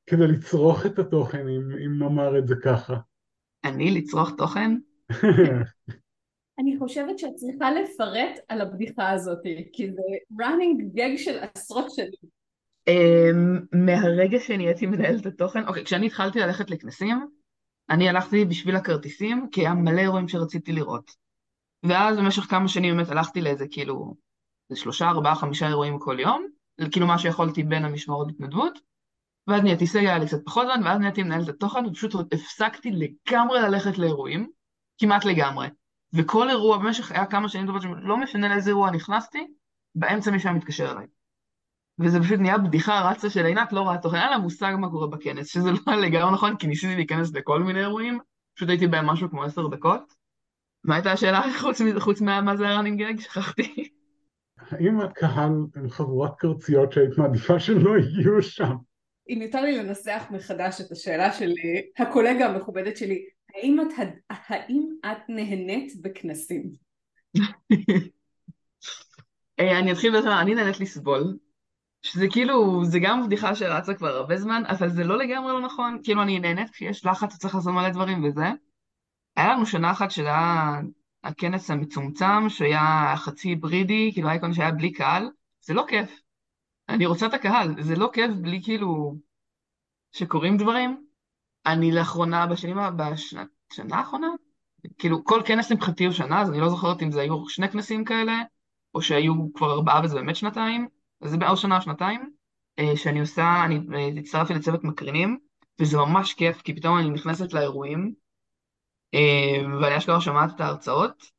כדי 0.06 0.26
לצרוך 0.26 0.86
את 0.86 0.98
התוכן, 0.98 1.48
אם, 1.48 1.70
אם 1.86 1.98
נאמר 1.98 2.38
את 2.38 2.48
זה 2.48 2.54
ככה. 2.62 2.96
אני 3.64 3.90
לצרוך 3.90 4.30
תוכן? 4.38 4.76
אני 6.58 6.78
חושבת 6.78 7.18
שאת 7.18 7.34
צריכה 7.34 7.70
לפרט 7.70 8.38
על 8.48 8.60
הבדיחה 8.60 9.10
הזאת, 9.10 9.38
כי 9.72 9.90
זה 9.90 10.02
running 10.40 10.96
gag 10.96 11.18
של 11.18 11.38
עשרות 11.54 11.90
שנים. 11.90 12.34
אמ, 12.88 13.60
מהרגע 13.72 14.40
שנהייתי 14.40 14.86
מנהלת 14.86 15.26
התוכן, 15.26 15.68
אוקיי, 15.68 15.84
כשאני 15.84 16.06
התחלתי 16.06 16.40
ללכת 16.40 16.70
לכנסים, 16.70 17.26
אני 17.90 18.08
הלכתי 18.08 18.44
בשביל 18.44 18.76
הכרטיסים, 18.76 19.48
כי 19.52 19.60
היה 19.60 19.74
מלא 19.74 20.00
אירועים 20.00 20.28
שרציתי 20.28 20.72
לראות. 20.72 21.10
ואז 21.82 22.16
במשך 22.16 22.42
כמה 22.42 22.68
שנים 22.68 22.96
באמת 22.96 23.08
הלכתי 23.08 23.40
לאיזה 23.40 23.64
כאילו, 23.70 24.14
זה 24.68 24.76
שלושה, 24.76 25.08
ארבעה, 25.08 25.34
חמישה 25.34 25.68
אירועים 25.68 25.98
כל 25.98 26.16
יום, 26.20 26.46
כאילו 26.92 27.06
מה 27.06 27.18
שיכולתי 27.18 27.62
בין 27.62 27.84
המשמרות 27.84 28.26
בהתנדבות, 28.26 28.78
ואז 29.46 29.62
נהייתי 29.62 29.86
סגל, 29.86 30.06
היה 30.06 30.18
לי 30.18 30.26
קצת 30.26 30.44
פחות 30.44 30.66
זמן, 30.66 30.84
ואז 30.84 30.98
נהייתי 30.98 31.22
מנהלת 31.22 31.48
התוכן, 31.48 31.86
ופשוט 31.86 32.14
הפסקתי 32.32 32.90
לגמרי 32.90 33.60
ללכת 33.60 33.98
לאירועים, 33.98 34.50
כמעט 34.98 35.24
לגמרי. 35.24 35.68
וכל 36.14 36.50
אירוע 36.50 36.78
במשך 36.78 37.12
היה 37.12 37.26
כמה 37.26 37.48
שנים 37.48 37.66
טובות, 37.66 37.82
לא 38.02 38.16
משנה 38.16 38.48
לאיזה 38.48 38.70
אירוע 38.70 38.90
נכנסתי, 38.90 39.46
באמצע 39.94 40.30
מישהו 40.30 40.48
היה 40.48 40.58
מתקשר 40.58 40.92
אליי. 40.92 41.06
וזה 41.98 42.20
פשוט 42.20 42.40
נהיה 42.40 42.58
בדיחה 42.58 43.10
רצה 43.10 43.30
של 43.30 43.46
עינת 43.46 43.72
לא 43.72 43.80
רואה 43.80 43.98
תוכן, 43.98 44.16
אין 44.16 44.30
לה 44.30 44.38
מושג 44.38 44.74
מה 44.78 44.90
קורה 44.90 45.06
בכנס, 45.06 45.46
שזה 45.46 45.70
לא 45.70 45.78
היה 45.86 45.96
לגמרי 45.96 46.32
נכון, 46.32 46.56
כי 46.56 46.66
ניסיתי 46.66 46.94
להיכנס 46.94 47.34
לכל 47.34 47.62
מיני 47.62 47.80
אירועים, 47.80 48.18
פשוט 48.54 48.68
הייתי 48.68 48.86
בהם 48.86 49.06
משהו 49.06 49.30
כמו 49.30 49.44
עשר 49.44 49.68
דקות. 49.68 50.14
מה 50.84 50.94
הייתה 50.94 51.12
השאלה 51.12 51.42
חוץ, 51.60 51.80
חוץ 51.98 52.20
מה 52.20 52.56
זה 52.56 52.68
הראנינג 52.68 53.02
גג? 53.02 53.20
שכחתי. 53.20 53.90
האם 54.70 55.00
הקהל 55.00 55.52
הם 55.74 55.90
חבורת 55.90 56.32
קרציות 56.38 56.92
שהיית 56.92 57.18
מעדיפה 57.18 57.60
שלא 57.60 57.96
הגיעו 57.96 58.42
שם? 58.42 58.76
אם 59.28 59.42
יותר 59.42 59.60
לי 59.60 59.78
לנסח 59.78 60.24
מחדש 60.30 60.80
את 60.80 60.92
השאלה 60.92 61.32
של 61.32 61.52
הקולגה 61.98 62.46
המכובדת 62.46 62.96
שלי, 62.96 63.24
האם 63.54 63.80
את, 63.80 64.06
האם 64.48 64.96
את 65.04 65.28
נהנית 65.28 65.92
בכנסים? 66.02 66.70
אה, 69.60 69.78
אני 69.78 69.92
אתחיל 69.92 70.18
בזה, 70.18 70.40
אני 70.40 70.54
נהנית 70.54 70.80
לסבול, 70.80 71.36
שזה 72.02 72.26
כאילו, 72.30 72.84
זה 72.84 72.98
גם 73.02 73.26
בדיחה 73.26 73.54
שרצה 73.54 73.94
כבר 73.94 74.08
הרבה 74.08 74.36
זמן, 74.36 74.62
אבל 74.66 74.88
זה 74.88 75.04
לא 75.04 75.18
לגמרי 75.18 75.52
לא 75.52 75.60
נכון, 75.60 75.98
כאילו 76.02 76.22
אני 76.22 76.38
נהנית 76.38 76.70
כשיש 76.70 77.06
לחץ 77.06 77.34
וצריך 77.34 77.54
לעשות 77.54 77.72
מלא 77.72 77.88
דברים 77.88 78.24
וזה. 78.24 78.44
היה 79.36 79.48
לנו 79.48 79.66
שנה 79.66 79.90
אחת 79.90 80.10
היה 80.10 80.80
הכנס 81.24 81.70
המצומצם, 81.70 82.48
שהיה 82.48 83.14
חצי 83.16 83.48
היברידי, 83.48 84.10
כאילו 84.12 84.28
אייקון 84.28 84.54
שהיה 84.54 84.70
בלי 84.70 84.92
קהל, 84.92 85.30
זה 85.60 85.74
לא 85.74 85.84
כיף. 85.88 86.20
אני 86.88 87.06
רוצה 87.06 87.26
את 87.26 87.34
הקהל, 87.34 87.82
זה 87.82 87.96
לא 87.96 88.10
כיף 88.12 88.30
בלי 88.30 88.60
כאילו 88.64 89.16
שקורים 90.12 90.56
דברים. 90.56 91.06
אני 91.66 91.92
לאחרונה, 91.92 92.46
בשנים, 92.46 92.76
בשנה 92.96 93.96
האחרונה, 93.96 94.28
כאילו 94.98 95.24
כל 95.24 95.42
כנס 95.44 95.72
מבחינתי 95.72 96.04
הוא 96.04 96.12
שנה, 96.12 96.40
אז 96.40 96.50
אני 96.50 96.60
לא 96.60 96.68
זוכרת 96.68 97.02
אם 97.02 97.10
זה 97.10 97.20
היו 97.20 97.48
שני 97.48 97.68
כנסים 97.68 98.04
כאלה, 98.04 98.42
או 98.94 99.02
שהיו 99.02 99.52
כבר 99.54 99.72
ארבעה 99.72 100.00
וזה 100.04 100.14
באמת 100.14 100.36
שנתיים, 100.36 100.88
אז 101.20 101.30
זה 101.30 101.36
בעוד 101.36 101.56
שנה 101.56 101.76
או 101.76 101.82
שנתיים, 101.82 102.30
אה, 102.78 102.96
שאני 102.96 103.20
עושה, 103.20 103.62
אני 103.64 103.80
אה, 103.94 104.20
הצטרפתי 104.20 104.54
לצוות 104.54 104.84
מקרינים, 104.84 105.38
וזה 105.80 105.96
ממש 105.96 106.34
כיף, 106.34 106.62
כי 106.62 106.76
פתאום 106.76 106.98
אני 106.98 107.10
נכנסת 107.10 107.52
לאירועים, 107.52 108.14
אה, 109.14 109.80
ואני 109.80 109.96
אשכרה 109.96 110.20
שומעת 110.20 110.50
את 110.54 110.60
ההרצאות, 110.60 111.30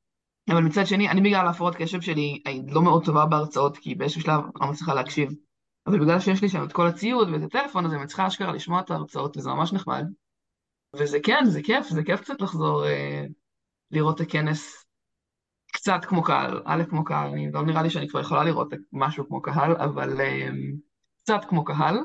אבל 0.50 0.62
מצד 0.62 0.88
שני, 0.88 1.10
אני 1.10 1.22
בגלל 1.22 1.48
ההפרעות 1.48 1.76
קשב 1.76 2.02
שלי, 2.02 2.42
אני 2.46 2.64
לא 2.68 2.82
מאוד 2.82 3.06
טובה 3.06 3.26
בהרצאות, 3.26 3.78
כי 3.78 3.96
באיזשהו 3.96 4.22
שלב 4.22 4.42
לא 4.62 4.68
מצליחה 4.68 4.94
להקשיב. 4.94 5.30
אבל 5.88 6.00
בגלל 6.00 6.20
שיש 6.20 6.42
לי 6.42 6.50
שם 6.50 6.64
את 6.64 6.74
כל 6.74 6.88
הציוד 6.88 7.30
ואת 7.30 7.42
הטלפון, 7.44 7.86
אז 7.86 7.94
אני 7.94 8.04
מצליחה 8.04 8.28
אשכרה 8.28 8.52
לשמוע 8.54 8.80
את 8.80 8.92
ההרצאות, 8.92 9.38
וזה 9.38 9.50
ממש 9.50 9.74
נחמד. 9.74 10.06
וזה 10.96 11.20
כן, 11.24 11.46
זה 11.46 11.62
כיף, 11.62 11.88
זה 11.88 12.04
כיף 12.04 12.22
קצת 12.22 12.42
לחזור 12.42 12.86
אה, 12.86 13.26
לראות 13.92 14.22
את 14.22 14.28
הכנס 14.28 14.86
קצת 15.74 16.06
כמו 16.06 16.24
קהל, 16.24 16.62
א' 16.66 16.84
כמו 16.90 17.04
קהל, 17.04 17.28
אני 17.28 17.52
לא 17.52 17.66
נראה 17.66 17.84
לי 17.84 17.90
שאני 17.90 18.08
כבר 18.08 18.20
יכולה 18.20 18.44
לראות 18.44 18.68
משהו 18.94 19.28
כמו 19.28 19.42
קהל, 19.42 19.76
אבל 19.76 20.22
אה, 20.22 20.50
קצת 21.18 21.46
כמו 21.50 21.64
קהל, 21.64 21.98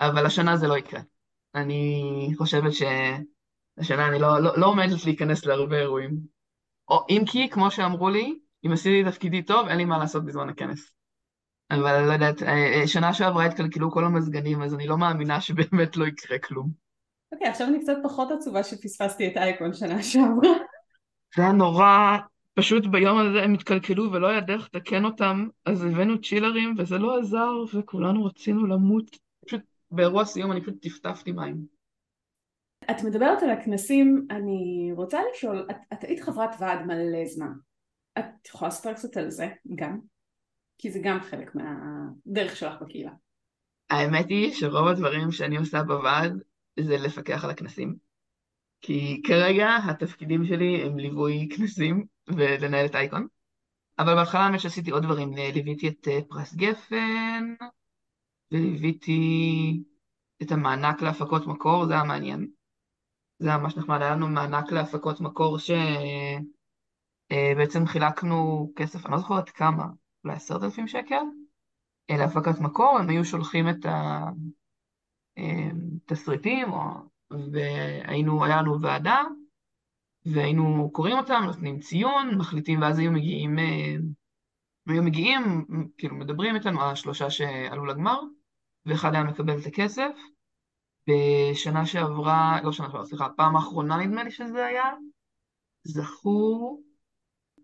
אבל 0.00 0.26
השנה 0.26 0.56
זה 0.56 0.68
לא 0.68 0.78
יקרה. 0.78 1.00
אני 1.54 2.32
חושבת 2.36 2.72
שהשנה 2.72 4.08
אני 4.08 4.18
לא, 4.18 4.38
לא, 4.38 4.52
לא 4.56 4.66
עומדת 4.66 5.04
להיכנס 5.04 5.44
להרבה 5.46 5.78
אירועים. 5.78 6.16
או 6.88 7.06
אם 7.10 7.22
כי, 7.26 7.48
כמו 7.50 7.70
שאמרו 7.70 8.08
לי, 8.08 8.38
אם 8.66 8.72
עשיתי 8.72 9.10
תפקידי 9.10 9.42
טוב, 9.42 9.68
אין 9.68 9.78
לי 9.78 9.84
מה 9.84 9.98
לעשות 9.98 10.24
בזמן 10.24 10.48
הכנס. 10.48 10.92
אבל 11.70 12.06
לא 12.06 12.12
יודעת, 12.12 12.42
אה, 12.42 12.80
אה, 12.80 12.86
שנה 12.86 13.14
שעברה 13.14 13.44
התקלקלו 13.44 13.90
כל 13.90 14.04
המזגנים, 14.04 14.62
אז 14.62 14.74
אני 14.74 14.86
לא 14.86 14.98
מאמינה 14.98 15.40
שבאמת 15.40 15.96
לא 15.96 16.06
יקרה 16.06 16.38
כלום. 16.38 16.70
אוקיי, 17.32 17.46
okay, 17.46 17.50
עכשיו 17.50 17.66
אני 17.66 17.80
קצת 17.80 17.96
פחות 18.02 18.32
עצובה 18.32 18.62
שפספסתי 18.62 19.26
את 19.28 19.36
אייקון 19.36 19.74
שנה 19.74 20.02
שעברה. 20.02 20.58
זה 21.36 21.42
היה 21.42 21.52
נורא, 21.52 22.16
פשוט 22.54 22.86
ביום 22.86 23.18
הזה 23.18 23.42
הם 23.42 23.54
התקלקלו 23.54 24.12
ולא 24.12 24.26
היה 24.26 24.40
דרך 24.40 24.68
לתקן 24.74 25.04
אותם, 25.04 25.48
אז 25.64 25.84
הבאנו 25.84 26.20
צ'ילרים 26.20 26.74
וזה 26.78 26.98
לא 26.98 27.18
עזר 27.18 27.52
וכולנו 27.74 28.24
רצינו 28.24 28.66
למות. 28.66 29.16
פשוט 29.46 29.60
באירוע 29.90 30.24
סיום 30.24 30.52
אני 30.52 30.60
פשוט 30.60 30.74
טפטפתי 30.82 31.32
מים. 31.32 31.76
את 32.90 33.02
מדברת 33.04 33.42
על 33.42 33.50
הכנסים, 33.50 34.26
אני 34.30 34.90
רוצה 34.92 35.20
לשאול, 35.32 35.66
את, 35.70 35.76
את 35.92 36.04
היית 36.04 36.20
חברת 36.20 36.50
ועד 36.58 36.86
מלא 36.86 37.24
זמן. 37.24 37.52
את 38.18 38.48
יכולה 38.48 38.68
לספר 38.68 38.92
קצת 38.92 39.16
על 39.16 39.30
זה 39.30 39.48
גם? 39.74 39.98
כי 40.78 40.90
זה 40.90 41.00
גם 41.02 41.20
חלק 41.20 41.54
מהדרך 41.54 42.56
שלך 42.56 42.82
בקהילה. 42.82 43.12
האמת 43.90 44.28
היא 44.28 44.54
שרוב 44.54 44.88
הדברים 44.88 45.32
שאני 45.32 45.56
עושה 45.56 45.82
בוועד 45.82 46.32
זה 46.80 46.96
לפקח 46.96 47.44
על 47.44 47.50
הכנסים. 47.50 47.96
כי 48.80 49.22
כרגע 49.26 49.68
התפקידים 49.88 50.44
שלי 50.44 50.82
הם 50.82 50.98
ליווי 50.98 51.48
כנסים 51.56 52.06
ולנהל 52.28 52.86
את 52.86 52.94
אייקון. 52.94 53.26
אבל 53.98 54.14
בהתחלה 54.14 54.40
האמת 54.40 54.60
שעשיתי 54.60 54.90
עוד 54.90 55.02
דברים, 55.02 55.32
ליוויתי 55.36 55.88
את 55.88 56.08
אה, 56.08 56.18
פרס 56.28 56.54
גפן, 56.54 57.54
וליוויתי 58.52 59.20
את 60.42 60.52
המענק 60.52 61.02
להפקות 61.02 61.46
מקור, 61.46 61.86
זה 61.86 61.92
היה 61.92 62.04
מעניין. 62.04 62.50
זה 63.38 63.48
היה 63.48 63.58
ממש 63.58 63.76
נחמד, 63.76 64.02
היה 64.02 64.10
לנו 64.10 64.28
מענק 64.28 64.72
להפקות 64.72 65.20
מקור 65.20 65.58
שבעצם 65.58 65.82
אה, 67.82 67.86
חילקנו 67.86 68.72
כסף, 68.76 69.06
אני 69.06 69.12
לא 69.12 69.18
זוכרת 69.18 69.50
כמה, 69.50 69.84
אולי 70.26 70.36
עשרת 70.36 70.62
אלפים 70.62 70.88
שקל, 70.88 71.22
אה, 72.10 72.16
להפקת 72.16 72.60
מקור, 72.60 72.98
הם 72.98 73.08
היו 73.08 73.24
שולחים 73.24 73.68
את 73.68 73.86
התסריטים, 75.36 76.68
והיינו, 77.52 78.44
היה 78.44 78.62
לנו 78.62 78.80
ועדה, 78.80 79.22
והיינו 80.24 80.90
קוראים 80.92 81.18
אותם, 81.18 81.42
נותנים 81.46 81.80
ציון, 81.80 82.34
מחליטים, 82.38 82.82
ואז 82.82 82.98
היו 82.98 83.12
מגיעים, 83.12 83.58
אה, 83.58 83.96
היו 84.88 85.02
מגיעים, 85.02 85.66
כאילו 85.98 86.16
מדברים 86.16 86.54
איתנו, 86.54 86.82
השלושה 86.82 87.30
שעלו 87.30 87.86
לגמר, 87.86 88.20
ואחד 88.86 89.14
היה 89.14 89.24
מקבל 89.24 89.60
את 89.60 89.66
הכסף. 89.66 90.16
בשנה 91.08 91.86
שעברה, 91.86 92.60
לא 92.64 92.72
שנה 92.72 92.86
שעברה, 92.86 93.04
סליחה, 93.04 93.28
פעם 93.36 93.56
האחרונה 93.56 93.96
נדמה 93.96 94.24
לי 94.24 94.30
שזה 94.30 94.66
היה, 94.66 94.84
זכו, 95.84 96.80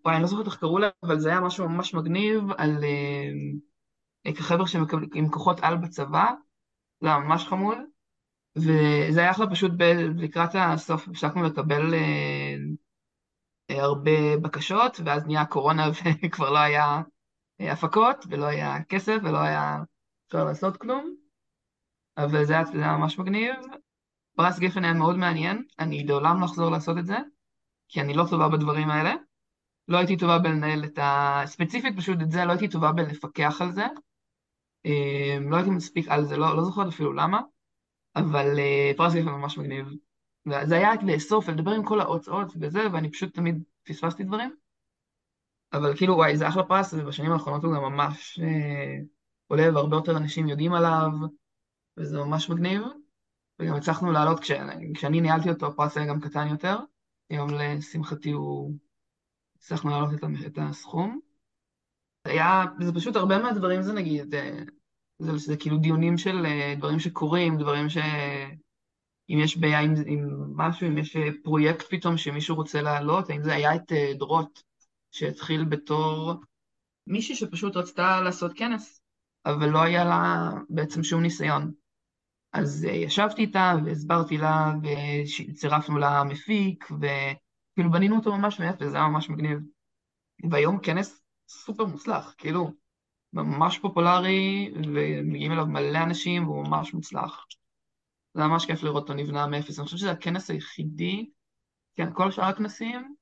וואי, 0.05 0.15
אני 0.15 0.21
לא 0.21 0.27
זוכרת 0.27 0.45
איך 0.45 0.57
קראו 0.59 0.77
לה, 0.79 0.89
אבל 1.03 1.19
זה 1.19 1.29
היה 1.29 1.41
משהו 1.41 1.69
ממש 1.69 1.93
מגניב 1.93 2.43
על 2.57 2.83
אה, 2.83 4.33
כחבר'ה 4.33 4.65
עם 5.13 5.29
כוחות 5.29 5.59
על 5.61 5.77
בצבא, 5.77 6.31
זה 7.01 7.07
היה 7.07 7.19
ממש 7.19 7.47
חמוד, 7.47 7.77
וזה 8.55 9.19
היה 9.19 9.31
אחלה 9.31 9.49
פשוט 9.49 9.71
ב, 9.77 9.83
לקראת 10.17 10.49
הסוף, 10.55 11.07
הפסקנו 11.07 11.43
לקבל 11.43 11.93
אה, 11.93 12.55
אה, 13.69 13.83
הרבה 13.83 14.37
בקשות, 14.41 14.99
ואז 15.05 15.25
נהיה 15.25 15.45
קורונה 15.45 15.83
וכבר 16.25 16.49
לא 16.49 16.57
היה 16.57 17.01
אה, 17.61 17.71
הפקות, 17.71 18.25
ולא 18.29 18.45
היה 18.45 18.83
כסף, 18.83 19.17
ולא 19.23 19.37
היה 19.37 19.83
אפשר 20.27 20.45
לעשות 20.45 20.77
כלום, 20.77 21.15
אבל 22.17 22.45
זה 22.45 22.53
היה, 22.53 22.65
זה 22.65 22.77
היה 22.77 22.97
ממש 22.97 23.19
מגניב. 23.19 23.55
פרס 24.35 24.59
גפן 24.59 24.83
היה 24.83 24.93
מאוד 24.93 25.15
מעניין, 25.15 25.65
אני 25.79 26.03
לעולם 26.03 26.41
לא 26.41 26.45
אחזור 26.45 26.71
לעשות 26.71 26.97
את 26.97 27.05
זה, 27.05 27.17
כי 27.87 28.01
אני 28.01 28.13
לא 28.13 28.23
טובה 28.29 28.49
בדברים 28.49 28.89
האלה. 28.89 29.13
לא 29.87 29.97
הייתי 29.97 30.17
טובה 30.17 30.39
בלנהל 30.39 30.83
את 30.85 30.97
ה... 30.97 31.41
ספציפית 31.45 31.97
פשוט 31.97 32.17
את 32.21 32.31
זה, 32.31 32.45
לא 32.45 32.51
הייתי 32.51 32.67
טובה 32.67 32.91
בלפקח 32.91 33.61
על 33.61 33.71
זה. 33.71 33.85
אה, 34.85 35.37
לא 35.49 35.55
הייתי 35.55 35.69
מספיק 35.69 36.07
על 36.09 36.25
זה, 36.25 36.37
לא, 36.37 36.55
לא 36.55 36.63
זוכרת 36.63 36.87
אפילו 36.87 37.13
למה. 37.13 37.41
אבל 38.15 38.47
פרס 38.97 39.13
גפן 39.13 39.29
ממש 39.29 39.57
מגניב. 39.57 39.87
זה 40.63 40.75
היה 40.75 40.93
רק 40.93 40.99
לאסוף 41.03 41.47
ולדבר 41.47 41.71
עם 41.71 41.85
כל 41.85 42.01
ההוצאות 42.01 42.53
וזה, 42.59 42.79
ואני 42.93 43.11
פשוט 43.11 43.33
תמיד 43.33 43.63
פספסתי 43.83 44.23
דברים. 44.23 44.55
אבל 45.73 45.97
כאילו, 45.97 46.13
וואי, 46.13 46.37
זה 46.37 46.47
אחלה 46.47 46.63
פרס, 46.63 46.93
ובשנים 46.93 47.31
האחרונות 47.31 47.63
הוא 47.63 47.75
גם 47.75 47.81
ממש 47.81 48.39
uh, 48.39 49.05
עולה, 49.47 49.73
והרבה 49.73 49.95
יותר 49.95 50.17
אנשים 50.17 50.47
יודעים 50.47 50.73
עליו, 50.73 51.09
וזה 51.97 52.17
ממש 52.17 52.49
מגניב. 52.49 52.81
וגם 53.59 53.75
הצלחנו 53.75 54.11
לעלות, 54.11 54.39
כש, 54.39 54.51
כשאני 54.93 55.21
ניהלתי 55.21 55.49
אותו, 55.49 55.67
הפרס 55.67 55.97
היה 55.97 56.07
גם 56.07 56.19
קטן 56.19 56.47
יותר. 56.47 56.77
היום 57.29 57.49
לשמחתי 57.49 58.31
הוא... 58.31 58.73
הצלחנו 59.63 59.89
לעלות 59.89 60.09
את, 60.45 60.57
הסכום. 60.61 61.19
היה, 62.25 62.63
זה 62.79 62.93
פשוט 62.93 63.15
הרבה 63.15 63.37
מהדברים 63.37 63.81
זה 63.81 63.93
נגיד, 63.93 64.35
אה, 64.35 64.63
זה, 65.19 65.37
זה 65.37 65.57
כאילו 65.57 65.77
דיונים 65.77 66.17
של 66.17 66.45
אה, 66.45 66.75
דברים 66.77 66.99
שקורים, 66.99 67.57
דברים 67.57 67.89
ש... 67.89 67.97
אם 69.29 69.39
יש 69.39 69.57
בעיה 69.57 69.79
עם, 69.79 69.93
עם 70.05 70.27
משהו, 70.55 70.87
אם 70.87 70.97
יש 70.97 71.15
אה, 71.15 71.29
פרויקט 71.43 71.85
פתאום 71.89 72.17
שמישהו 72.17 72.55
רוצה 72.55 72.81
לעלות, 72.81 73.29
האם 73.29 73.43
זה 73.43 73.53
היה 73.53 73.75
את 73.75 73.91
דורות, 74.17 74.63
שהתחיל 75.11 75.65
בתור 75.65 76.33
מישהי 77.07 77.35
שפשוט 77.35 77.77
רצתה 77.77 78.21
לעשות 78.21 78.51
כנס, 78.55 79.01
אבל 79.45 79.69
לא 79.69 79.81
היה 79.81 80.05
לה 80.05 80.51
בעצם 80.69 81.03
שום 81.03 81.21
ניסיון. 81.21 81.71
אז 82.53 82.83
ישבתי 82.83 83.41
איתה 83.41 83.73
והסברתי 83.85 84.37
לה, 84.37 84.73
וצירפנו 84.83 85.97
לה 85.97 86.23
מפיק, 86.23 86.87
וכאילו 87.73 87.91
בנינו 87.91 88.15
אותו 88.15 88.37
ממש 88.37 88.59
מאפס, 88.59 88.87
זה 88.87 88.97
היה 88.97 89.07
ממש 89.07 89.29
מגניב. 89.29 89.59
והיום 90.51 90.79
כנס 90.79 91.23
סופר 91.47 91.85
מוצלח, 91.85 92.35
כאילו, 92.37 92.71
ממש 93.33 93.79
פופולרי, 93.79 94.73
ומגיעים 94.75 95.51
אליו 95.51 95.65
מלא 95.65 96.03
אנשים, 96.03 96.47
והוא 96.47 96.67
ממש 96.67 96.93
מוצלח. 96.93 97.45
זה 98.33 98.43
ממש 98.43 98.65
כיף 98.65 98.83
לראות 98.83 99.01
אותו 99.01 99.13
נבנה 99.13 99.47
מאפס. 99.47 99.79
אני 99.79 99.85
חושב 99.85 99.97
שזה 99.97 100.11
הכנס 100.11 100.49
היחידי, 100.49 101.29
כן, 101.95 102.13
כל 102.13 102.31
שאר 102.31 102.43
הכנסים 102.43 103.15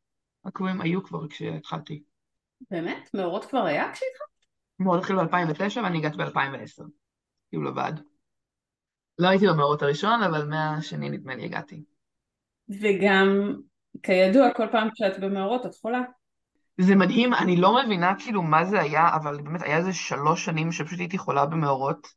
הקבועים 0.46 0.82
היו 0.82 1.04
כבר 1.04 1.28
כשהתחלתי. 1.28 2.04
באמת? 2.72 3.10
מאורות 3.14 3.46
כבר 3.46 3.64
היה 3.64 3.84
כשהתחלת? 3.94 4.32
מאורות 4.80 5.00
התחיל 5.00 5.16
ב-2009 5.16 5.80
ואני 5.84 5.98
הגעתי 5.98 6.18
ב-2010, 6.18 6.84
כאילו 7.50 7.64
לבד. 7.64 7.94
לא 9.20 9.28
הייתי 9.28 9.48
במאורות 9.48 9.82
הראשון, 9.82 10.24
אבל 10.24 10.48
מהשני 10.50 11.10
נדמה 11.10 11.36
לי 11.36 11.46
הגעתי. 11.46 11.84
וגם, 12.70 13.54
כידוע, 14.04 14.54
כל 14.54 14.68
פעם 14.72 14.90
כשאת 14.94 15.20
במאורות 15.20 15.66
את 15.66 15.76
חולה. 15.76 16.02
זה 16.78 16.96
מדהים, 16.96 17.34
אני 17.34 17.58
לא 17.58 17.84
מבינה 17.84 18.14
כאילו 18.20 18.42
מה 18.42 18.66
זה 18.66 18.82
היה, 18.82 19.16
אבל 19.16 19.42
באמת 19.42 19.62
היה 19.62 19.78
איזה 19.78 19.94
שלוש 19.94 20.46
שנים 20.46 20.72
שפשוט 20.72 21.00
הייתי 21.00 21.18
חולה 21.18 21.46
במאורות. 21.46 22.08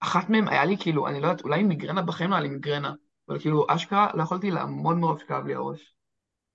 אחת 0.00 0.30
מהן 0.30 0.48
היה 0.48 0.64
לי 0.64 0.76
כאילו, 0.80 1.08
אני 1.08 1.20
לא 1.20 1.26
יודעת, 1.26 1.44
אולי 1.44 1.62
מיגרנה 1.62 2.02
בחיים 2.02 2.30
לא 2.30 2.34
היה 2.34 2.42
לי 2.42 2.48
מיגרנה, 2.48 2.92
אבל 3.28 3.38
כאילו 3.38 3.66
אשכרה 3.68 4.10
לא 4.14 4.22
יכולתי 4.22 4.50
לעמוד 4.50 4.96
מרוב 4.96 5.18
שכאב 5.18 5.46
לי 5.46 5.54
הראש. 5.54 5.94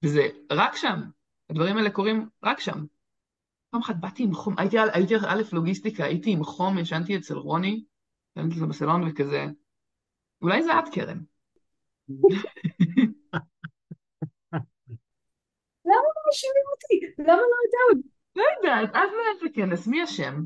וזה 0.03 0.27
רק 0.51 0.75
שם, 0.75 1.01
הדברים 1.49 1.77
האלה 1.77 1.89
קורים 1.89 2.29
רק 2.43 2.59
שם. 2.59 2.85
פעם 3.69 3.81
אחת 3.81 3.95
באתי 3.95 4.23
עם 4.23 4.33
חום, 4.33 4.55
הייתי, 4.57 4.77
הייתי 4.93 5.15
א' 5.15 5.41
לוגיסטיקה, 5.51 6.03
הייתי 6.03 6.31
עם 6.31 6.43
חום, 6.43 6.77
ישנתי 6.77 7.17
אצל 7.17 7.37
רוני, 7.37 7.83
ישנתי 8.37 8.55
אצלו 8.55 8.67
בסלון 8.67 9.09
וכזה, 9.09 9.45
אולי 10.41 10.63
זה 10.63 10.79
את 10.79 10.93
קרן. 10.93 11.19
למה 15.85 16.01
לא 16.15 16.16
מאשימים 16.27 16.63
אותי? 16.71 17.21
למה 17.21 17.37
לא 17.37 17.57
את 17.65 17.73
אהוד? 17.79 18.01
לא 18.35 18.43
יודעת, 18.57 18.89
את 18.89 18.95
מנהלת 18.95 19.51
הכנס, 19.51 19.87
מי 19.87 20.03
אשם? 20.03 20.41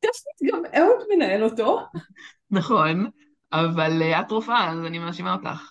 טכנית 0.00 0.52
גם 0.52 0.62
אהוד 0.76 1.06
מנהל 1.14 1.44
אותו. 1.44 1.80
נכון, 2.50 3.10
אבל 3.52 4.02
אה, 4.02 4.20
את 4.20 4.30
רופאה, 4.30 4.70
אז 4.70 4.78
אני 4.86 4.98
מאשימה 4.98 5.34
אותך. 5.34 5.70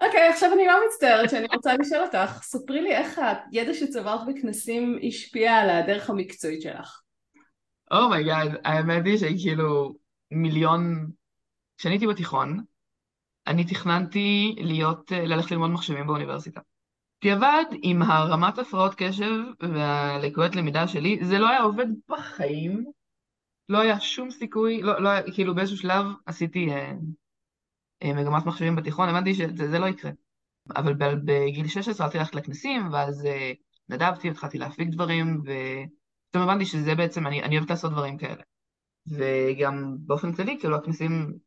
אוקיי, 0.00 0.28
עכשיו 0.28 0.52
אני 0.52 0.66
לא 0.66 0.80
מצטערת 0.86 1.30
שאני 1.30 1.46
רוצה 1.54 1.74
לשאול 1.74 2.02
אותך, 2.02 2.42
ספרי 2.42 2.82
לי 2.82 2.96
איך 2.96 3.20
הידע 3.52 3.74
שצברת 3.74 4.20
בכנסים 4.26 4.98
השפיע 5.08 5.56
על 5.56 5.70
הדרך 5.70 6.10
המקצועית 6.10 6.62
שלך. 6.62 7.00
oh 7.90 8.06
my 8.06 8.22
god, 8.22 8.54
oh 8.54 8.58
האמת 8.64 9.04
היא 9.04 9.18
שכאילו 9.18 9.94
מיליון... 10.30 11.10
כשאני 11.78 11.94
הייתי 11.94 12.06
בתיכון, 12.06 12.64
אני 13.46 13.64
תכננתי 13.64 14.54
להיות, 14.58 15.12
אה, 15.12 15.24
ללכת 15.24 15.50
ללמוד 15.50 15.70
מחשבים 15.70 16.06
באוניברסיטה. 16.06 16.60
בדיעבד, 17.20 17.64
עם 17.82 18.02
רמת 18.02 18.58
הפרעות 18.58 18.94
קשב 18.96 19.34
והלקויות 19.60 20.56
למידה 20.56 20.88
שלי, 20.88 21.18
זה 21.22 21.38
לא 21.38 21.48
היה 21.48 21.62
עובד 21.62 21.86
בחיים. 22.08 22.84
לא 23.68 23.80
היה 23.80 24.00
שום 24.00 24.30
סיכוי, 24.30 24.82
לא, 24.82 25.02
לא 25.02 25.08
היה, 25.08 25.22
כאילו 25.34 25.54
באיזשהו 25.54 25.78
שלב 25.78 26.06
עשיתי 26.26 26.70
אה, 26.70 26.92
אה, 28.02 28.12
מגמת 28.14 28.46
מחשבים 28.46 28.76
בתיכון, 28.76 29.08
הבנתי 29.08 29.34
שזה 29.34 29.78
לא 29.78 29.86
יקרה. 29.86 30.10
אבל 30.76 30.94
בגיל 31.24 31.68
16 31.68 31.92
התחלתי 31.92 32.18
ללכת 32.18 32.34
לכנסים, 32.34 32.92
ואז 32.92 33.26
אה, 33.26 33.52
נדבתי, 33.88 34.30
התחלתי 34.30 34.58
להפיק 34.58 34.88
דברים, 34.88 35.40
ופתאום 35.40 36.42
הבנתי 36.44 36.66
שזה 36.66 36.94
בעצם, 36.94 37.26
אני, 37.26 37.42
אני 37.42 37.56
אוהבת 37.56 37.70
לעשות 37.70 37.92
דברים 37.92 38.18
כאלה. 38.18 38.42
וגם 39.06 39.96
באופן 39.98 40.32
כללי, 40.32 40.56
כאילו 40.60 40.76
הכנסים 40.76 41.38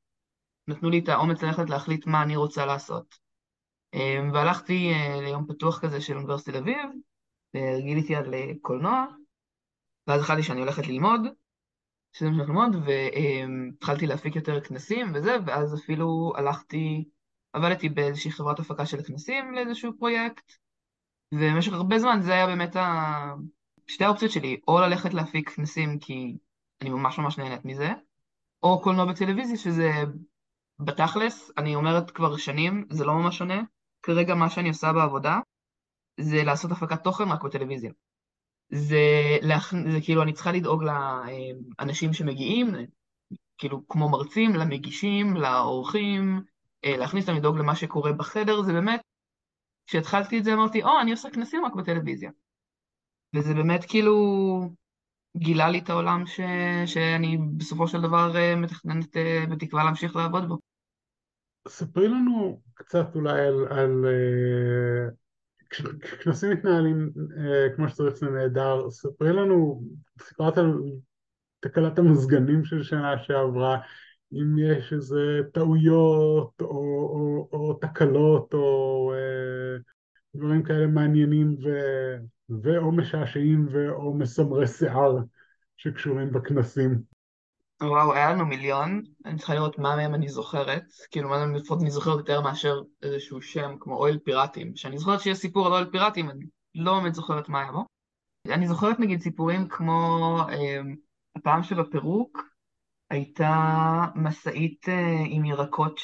נתנו 0.68 0.90
לי 0.90 1.00
את 1.00 1.10
האומץ 1.10 1.44
ללכת 1.44 1.70
להחליט 1.70 2.08
מה 2.08 2.24
אני 2.24 2.36
רוצה 2.36 2.66
לעשות. 2.66 3.16
אמ, 3.94 4.32
והלכתי 4.34 4.94
אה, 4.94 5.22
ליום 5.22 5.46
פתוח 5.48 5.80
כזה 5.80 6.02
של 6.02 6.16
אוניברסיטת 6.16 6.52
תל 6.52 6.58
אביב, 6.58 6.90
גיליתי 7.84 8.16
על 8.16 8.34
אה, 8.34 8.52
קולנוע, 8.62 9.06
ואז 10.08 10.22
החלטתי 10.22 10.44
שאני 10.44 10.60
הולכת 10.60 10.88
ללמוד, 10.88 11.22
שזה 12.14 12.30
מה 12.30 12.36
שאני 12.36 12.48
ללמוד, 12.48 12.76
והתחלתי 12.86 14.08
להפיק 14.08 14.36
יותר 14.36 14.62
כנסים 14.62 15.12
וזה, 15.16 15.38
ואז 15.46 15.76
אפילו 15.76 16.34
הלכתי, 16.36 17.10
עבדתי 17.54 17.90
באיזושהי 17.90 18.32
חברת 18.32 18.60
הפקה 18.60 18.86
של 18.86 19.04
כנסים 19.04 19.54
לאיזשהו 19.54 19.98
פרויקט, 20.00 20.52
ובמשך 21.34 21.74
הרבה 21.74 22.00
זמן 22.00 22.20
זה 22.22 22.34
היה 22.34 22.48
באמת 22.48 22.76
ה... 22.76 23.34
שתי 23.88 24.04
האופציות 24.04 24.32
שלי, 24.32 24.60
או 24.68 24.80
ללכת 24.80 25.14
להפיק 25.14 25.50
כנסים 25.50 26.00
כי 26.00 26.38
אני 26.82 26.90
ממש 26.90 27.20
ממש 27.20 27.38
נהנית 27.38 27.66
מזה, 27.66 27.90
או 28.64 28.82
קולנוע 28.82 29.06
בטלוויזיה, 29.06 29.58
שזה 29.58 29.92
בתכלס, 30.80 31.52
אני 31.58 31.76
אומרת 31.76 32.12
כבר 32.12 32.38
שנים, 32.38 32.88
זה 32.90 33.06
לא 33.06 33.14
ממש 33.14 33.38
שונה. 33.38 33.62
כרגע 34.04 34.36
מה 34.36 34.50
שאני 34.50 34.70
עושה 34.70 34.94
בעבודה 34.94 35.40
זה 36.20 36.44
לעשות 36.44 36.72
הפקת 36.72 37.04
תוכן 37.04 37.30
רק 37.30 37.44
בטלוויזיה. 37.44 37.92
זה, 38.70 38.98
להכ... 39.42 39.74
זה 39.92 40.00
כאילו, 40.04 40.24
אני 40.24 40.34
צריכה 40.34 40.52
לדאוג 40.52 40.84
לאנשים 40.84 42.14
שמגיעים, 42.14 42.68
כאילו 43.58 43.88
כמו 43.88 44.10
מרצים, 44.10 44.56
למגישים, 44.56 45.38
לאורחים, 45.38 46.42
אה, 46.86 46.98
להכניס 46.98 47.30
אותם 47.30 47.38
לדאוג 47.38 47.58
למה 47.58 47.76
שקורה 47.76 48.14
בחדר, 48.14 48.62
זה 48.62 48.74
באמת, 48.74 49.02
כשהתחלתי 49.88 50.40
את 50.40 50.44
זה 50.44 50.54
אמרתי, 50.54 50.84
או, 50.84 51.02
אני 51.02 51.12
עושה 51.12 51.30
כנסים 51.30 51.66
רק 51.66 51.76
בטלוויזיה. 51.76 52.32
וזה 53.36 53.54
באמת 53.54 53.86
כאילו 53.88 54.16
גילה 55.38 55.70
לי 55.70 55.80
את 55.80 55.90
העולם 55.90 56.26
ש... 56.26 56.40
שאני 56.86 57.38
בסופו 57.58 57.88
של 57.88 58.02
דבר 58.02 58.38
אה, 58.38 58.56
מתכננת 58.56 59.18
אה, 59.18 59.44
בתקווה 59.50 59.84
להמשיך 59.84 60.16
לעבוד 60.16 60.48
בו. 60.48 60.71
ספרי 61.68 62.08
לנו 62.08 62.62
קצת 62.74 63.16
אולי 63.16 63.48
על, 63.48 63.68
על 63.70 64.06
כנסים 66.24 66.52
מתנהלים 66.52 67.12
כמו 67.76 67.90
שצריך 67.90 68.16
זה 68.16 68.30
נהדר, 68.30 68.90
ספרי 68.90 69.34
לנו, 69.34 69.84
סיפרת 70.22 70.58
על 70.58 70.74
תקלת 71.60 72.00
המזגנים 72.00 72.66
של 72.66 72.84
שנה 72.84 73.24
שעברה, 73.24 73.78
אם 74.34 74.58
יש 74.58 74.94
איזה 74.94 75.42
טעויות 75.54 76.62
או, 76.62 76.68
או, 76.68 77.50
או 77.52 77.74
תקלות 77.74 78.54
או 78.54 79.14
אה, 79.16 79.78
דברים 80.36 80.64
כאלה 80.64 80.88
מעניינים 80.88 81.56
ו, 81.64 81.70
ואו 82.64 82.92
משעשעים 82.92 83.68
ואו 83.72 84.14
מסמרי 84.14 84.68
שיער 84.68 85.18
שקשורים 85.78 86.32
בכנסים. 86.32 87.11
וואו, 87.82 88.14
היה 88.14 88.32
לנו 88.32 88.46
מיליון, 88.46 89.02
אני 89.26 89.38
צריכה 89.38 89.54
לראות 89.54 89.80
מה 89.80 89.96
מהם 89.96 90.16
אני 90.16 90.30
זוכרת, 90.30 90.84
כאילו 91.12 91.30
מה 91.30 91.38
מהם 91.38 91.56
לפחות 91.56 91.82
אני 91.82 91.92
זוכרת 91.92 92.18
יותר 92.18 92.42
מאשר 92.42 92.82
איזשהו 93.02 93.42
שם 93.42 93.76
כמו 93.80 93.96
אוהל 93.96 94.20
פיראטים, 94.20 94.76
שאני 94.76 94.98
זוכרת 94.98 95.22
שיש 95.22 95.38
סיפור 95.38 95.66
על 95.66 95.72
אוהל 95.72 95.92
פיראטים, 95.92 96.30
אני 96.30 96.46
לא 96.76 97.00
באמת 97.00 97.16
זוכרת 97.16 97.50
מה 97.50 97.62
היה 97.62 97.72
בו. 97.72 97.86
אני 98.48 98.68
זוכרת 98.68 99.00
נגיד 99.00 99.22
סיפורים 99.22 99.68
כמו 99.68 100.38
אה, 100.50 100.82
הפעם 101.36 101.64
שבפירוק 101.64 102.44
הייתה 103.10 104.06
משאית 104.16 104.90
אה, 104.90 105.24
עם 105.26 105.46
ירקות 105.46 106.00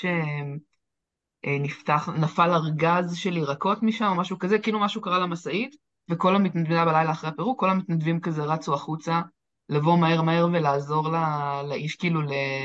שנפתח, 1.44 2.10
אה, 2.10 2.18
נפל 2.18 2.50
ארגז 2.52 3.16
של 3.16 3.38
ירקות 3.38 3.84
משם 3.84 4.06
או 4.06 4.16
משהו 4.16 4.40
כזה, 4.40 4.60
כאילו 4.60 4.80
משהו 4.80 5.02
קרה 5.02 5.20
למשאית, 5.20 5.76
וכל 6.10 6.36
המתנדבים, 6.36 6.86
בלילה 6.86 7.12
אחרי 7.12 7.30
הפירוק, 7.30 7.60
כל 7.60 7.70
המתנדבים 7.70 8.22
כזה 8.22 8.44
רצו 8.44 8.74
החוצה 8.74 9.22
לבוא 9.70 9.98
מהר 9.98 10.22
מהר 10.22 10.48
ולעזור 10.54 11.10
לה, 11.10 11.62
לאיש 11.70 11.96
כאילו 11.96 12.22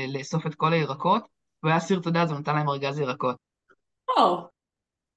לאסוף 0.07 0.47
את 0.47 0.55
כל 0.55 0.73
הירקות, 0.73 1.23
והוא 1.63 1.69
היה 1.69 1.77
אסיר 1.77 1.99
תודה, 1.99 2.21
אז 2.21 2.31
הוא 2.31 2.39
נתן 2.39 2.55
להם 2.55 2.69
ארגז 2.69 2.99
ירקות. 2.99 3.35
או. 4.17 4.47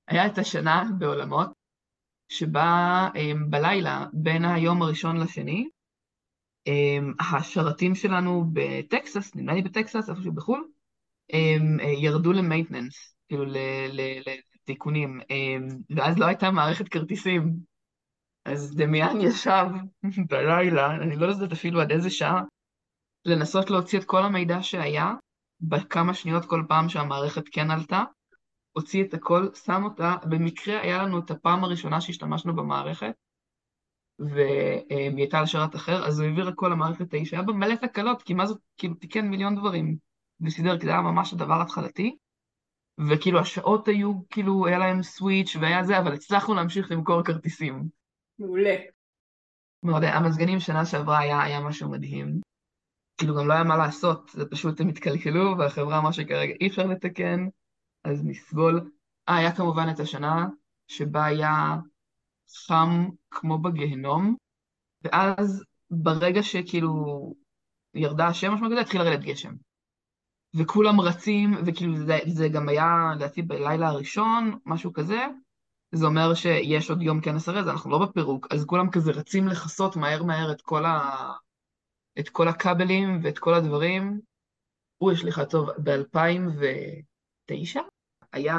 היה 0.09 0.27
את 0.27 0.39
השנה 0.39 0.85
בעולמות, 0.99 1.49
שבה 2.29 3.09
um, 3.15 3.51
בלילה, 3.51 4.07
בין 4.13 4.45
היום 4.45 4.83
הראשון 4.83 5.17
לשני, 5.17 5.69
um, 6.69 7.25
השרתים 7.35 7.95
שלנו 7.95 8.45
בטקסס, 8.53 9.35
נדמה 9.35 9.55
לי 9.55 9.63
בטקסס, 9.63 10.11
איפשהו 10.11 10.33
בחו"ל, 10.33 10.69
um, 11.33 11.83
ירדו 11.83 12.33
למייטננס, 12.33 13.17
כאילו 13.29 13.45
לתיקונים, 14.63 15.21
ואז 15.91 16.19
לא 16.19 16.27
הייתה 16.27 16.51
מערכת 16.51 16.89
כרטיסים. 16.89 17.76
אז 18.47 18.77
דמיאן 18.77 19.21
ישב 19.21 19.67
בלילה, 20.31 20.97
אני 20.97 21.17
לא 21.17 21.27
יודעת 21.27 21.53
אפילו 21.53 21.81
עד 21.81 21.91
איזה 21.91 22.11
שעה, 22.11 22.43
לנסות 23.25 23.71
להוציא 23.71 23.99
את 23.99 24.05
כל 24.05 24.23
המידע 24.23 24.63
שהיה, 24.63 25.15
בכמה 25.61 26.15
שניות 26.15 26.45
כל 26.45 26.63
פעם 26.69 26.89
שהמערכת 26.89 27.45
כן 27.53 27.71
עלתה, 27.71 28.03
הוציא 28.73 29.05
את 29.05 29.15
הכל, 29.15 29.49
שם 29.65 29.85
אותה, 29.85 30.15
במקרה 30.29 30.81
היה 30.81 31.03
לנו 31.03 31.19
את 31.19 31.31
הפעם 31.31 31.65
הראשונה 31.65 32.01
שהשתמשנו 32.01 32.57
במערכת, 32.57 33.13
והיא 34.19 35.17
הייתה 35.17 35.39
על 35.39 35.47
שרת 35.47 35.75
אחר, 35.75 36.07
אז 36.07 36.21
הוא 36.21 36.29
העביר 36.29 36.49
הכל 36.49 36.69
למערכת 36.69 37.15
ההיא, 37.15 37.25
שהיה 37.25 37.43
בה 37.43 37.53
מלא 37.53 37.75
תקלות, 37.75 38.23
כי 38.23 38.35
מה 38.35 38.47
זאת, 38.47 38.61
כאילו 38.79 38.95
תיקן 38.95 39.29
מיליון 39.29 39.57
דברים, 39.57 39.97
וסידר, 40.41 40.79
כי 40.79 40.87
זה 40.87 40.93
היה 40.93 41.01
ממש 41.01 41.33
הדבר 41.33 41.63
התחלתי, 41.63 42.17
וכאילו 43.11 43.41
השעות 43.41 43.89
היו, 43.89 44.13
כאילו 44.31 44.67
היה 44.67 44.79
להם 44.79 45.03
סוויץ' 45.03 45.57
והיה 45.61 45.85
זה, 45.85 45.99
אבל 45.99 46.13
הצלחנו 46.13 46.55
להמשיך 46.55 46.91
למכור 46.91 47.23
כרטיסים. 47.23 47.89
מעולה. 48.39 48.77
מאוד, 49.83 50.05
המזגנים 50.05 50.61
שנה 50.61 50.87
שעברה 50.87 51.19
היה, 51.19 51.43
היה 51.43 51.61
משהו 51.61 51.91
מדהים. 51.91 52.41
כאילו 53.19 53.37
גם 53.37 53.49
לא 53.49 53.55
היה 53.55 53.65
מה 53.65 53.77
לעשות, 53.77 54.31
זה 54.35 54.47
פשוט 54.51 54.81
הם 54.81 54.89
התקלקלו, 54.89 55.59
והחברה 55.59 55.99
אמרה 55.99 56.13
שכרגע 56.13 56.55
אי 56.61 56.67
אפשר 56.67 56.87
לתקן, 56.87 57.47
אז 58.05 58.25
נסבול. 58.25 58.91
אה, 59.29 59.37
היה 59.37 59.57
כמובן 59.57 59.87
את 59.95 60.01
השנה 60.01 60.47
שבה 60.89 61.25
היה 61.25 61.77
חם 62.67 63.09
כמו 63.31 63.59
בגיהנום, 63.59 64.37
ואז 65.03 65.65
ברגע 65.91 66.43
שכאילו 66.43 67.35
ירדה 67.95 68.27
השמש 68.27 68.61
מהגדה, 68.61 68.81
התחיל 68.81 69.03
לרדת 69.03 69.25
גשם. 69.25 69.55
וכולם 70.55 71.01
רצים, 71.01 71.55
וכאילו 71.67 71.97
זה, 71.97 72.19
זה 72.27 72.49
גם 72.49 72.69
היה, 72.69 73.13
לדעתי, 73.17 73.43
בלילה 73.43 73.89
הראשון, 73.89 74.59
משהו 74.67 74.93
כזה, 74.93 75.27
זה 75.93 76.07
אומר 76.07 76.35
שיש 76.35 76.91
עוד 76.91 77.03
יום 77.03 77.21
כנס 77.21 77.49
הרי, 77.49 77.61
אנחנו 77.61 77.91
לא 77.91 77.99
בפירוק, 77.99 78.47
אז 78.51 78.65
כולם 78.65 78.91
כזה 78.91 79.13
רצים 79.13 79.49
לכסות 79.49 79.97
מהר 79.97 80.23
מהר 80.23 80.53
את 80.53 80.63
כל, 80.63 80.85
ה... 80.85 81.33
את 82.19 82.29
כל 82.29 82.49
הכבלים 82.49 83.21
ואת 83.23 83.39
כל 83.39 83.55
הדברים. 83.55 84.21
הוא 84.99 85.13
יש 85.13 85.25
לך 85.25 85.41
טוב, 85.51 85.71
ב-2009 85.85 87.81
היה 88.33 88.57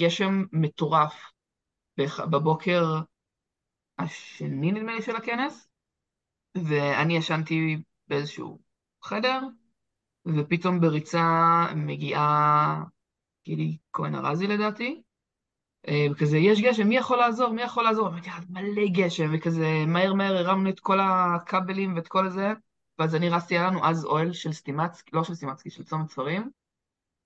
גשם 0.00 0.44
מטורף. 0.52 1.14
בבוקר 2.30 2.82
השני 3.98 4.72
נדמה 4.72 4.94
לי 4.94 5.02
של 5.02 5.16
הכנס, 5.16 5.68
ואני 6.54 7.16
ישנתי 7.16 7.82
באיזשהו 8.08 8.58
חדר, 9.02 9.40
ופתאום 10.26 10.80
בריצה 10.80 11.22
מגיעה 11.76 12.82
גילי 13.44 13.76
כהן 13.92 14.14
ארזי 14.14 14.46
לדעתי, 14.46 15.02
וכזה, 16.10 16.38
יש 16.38 16.60
גשם, 16.60 16.88
מי 16.88 16.96
יכול 16.96 17.18
לעזור? 17.18 17.48
מי 17.48 17.62
יכול 17.62 17.84
לעזור? 17.84 18.08
אמרתי, 18.08 18.30
מלא 18.50 18.82
גשם, 18.92 19.30
וכזה, 19.34 19.84
מהר 19.86 20.14
מהר 20.14 20.36
הרמנו 20.36 20.70
את 20.70 20.80
כל 20.80 20.98
הכבלים 21.00 21.96
ואת 21.96 22.08
כל 22.08 22.28
זה, 22.28 22.52
ואז 22.98 23.14
אני 23.14 23.28
רצתי, 23.28 23.58
היה 23.58 23.66
לנו 23.66 23.86
אז 23.86 24.04
אוהל 24.04 24.32
של 24.32 24.52
סטימצקי, 24.52 25.10
לא 25.16 25.24
של 25.24 25.34
סטימצקי, 25.34 25.70
של 25.70 25.84
צומת 25.84 26.10
ספרים. 26.10 26.50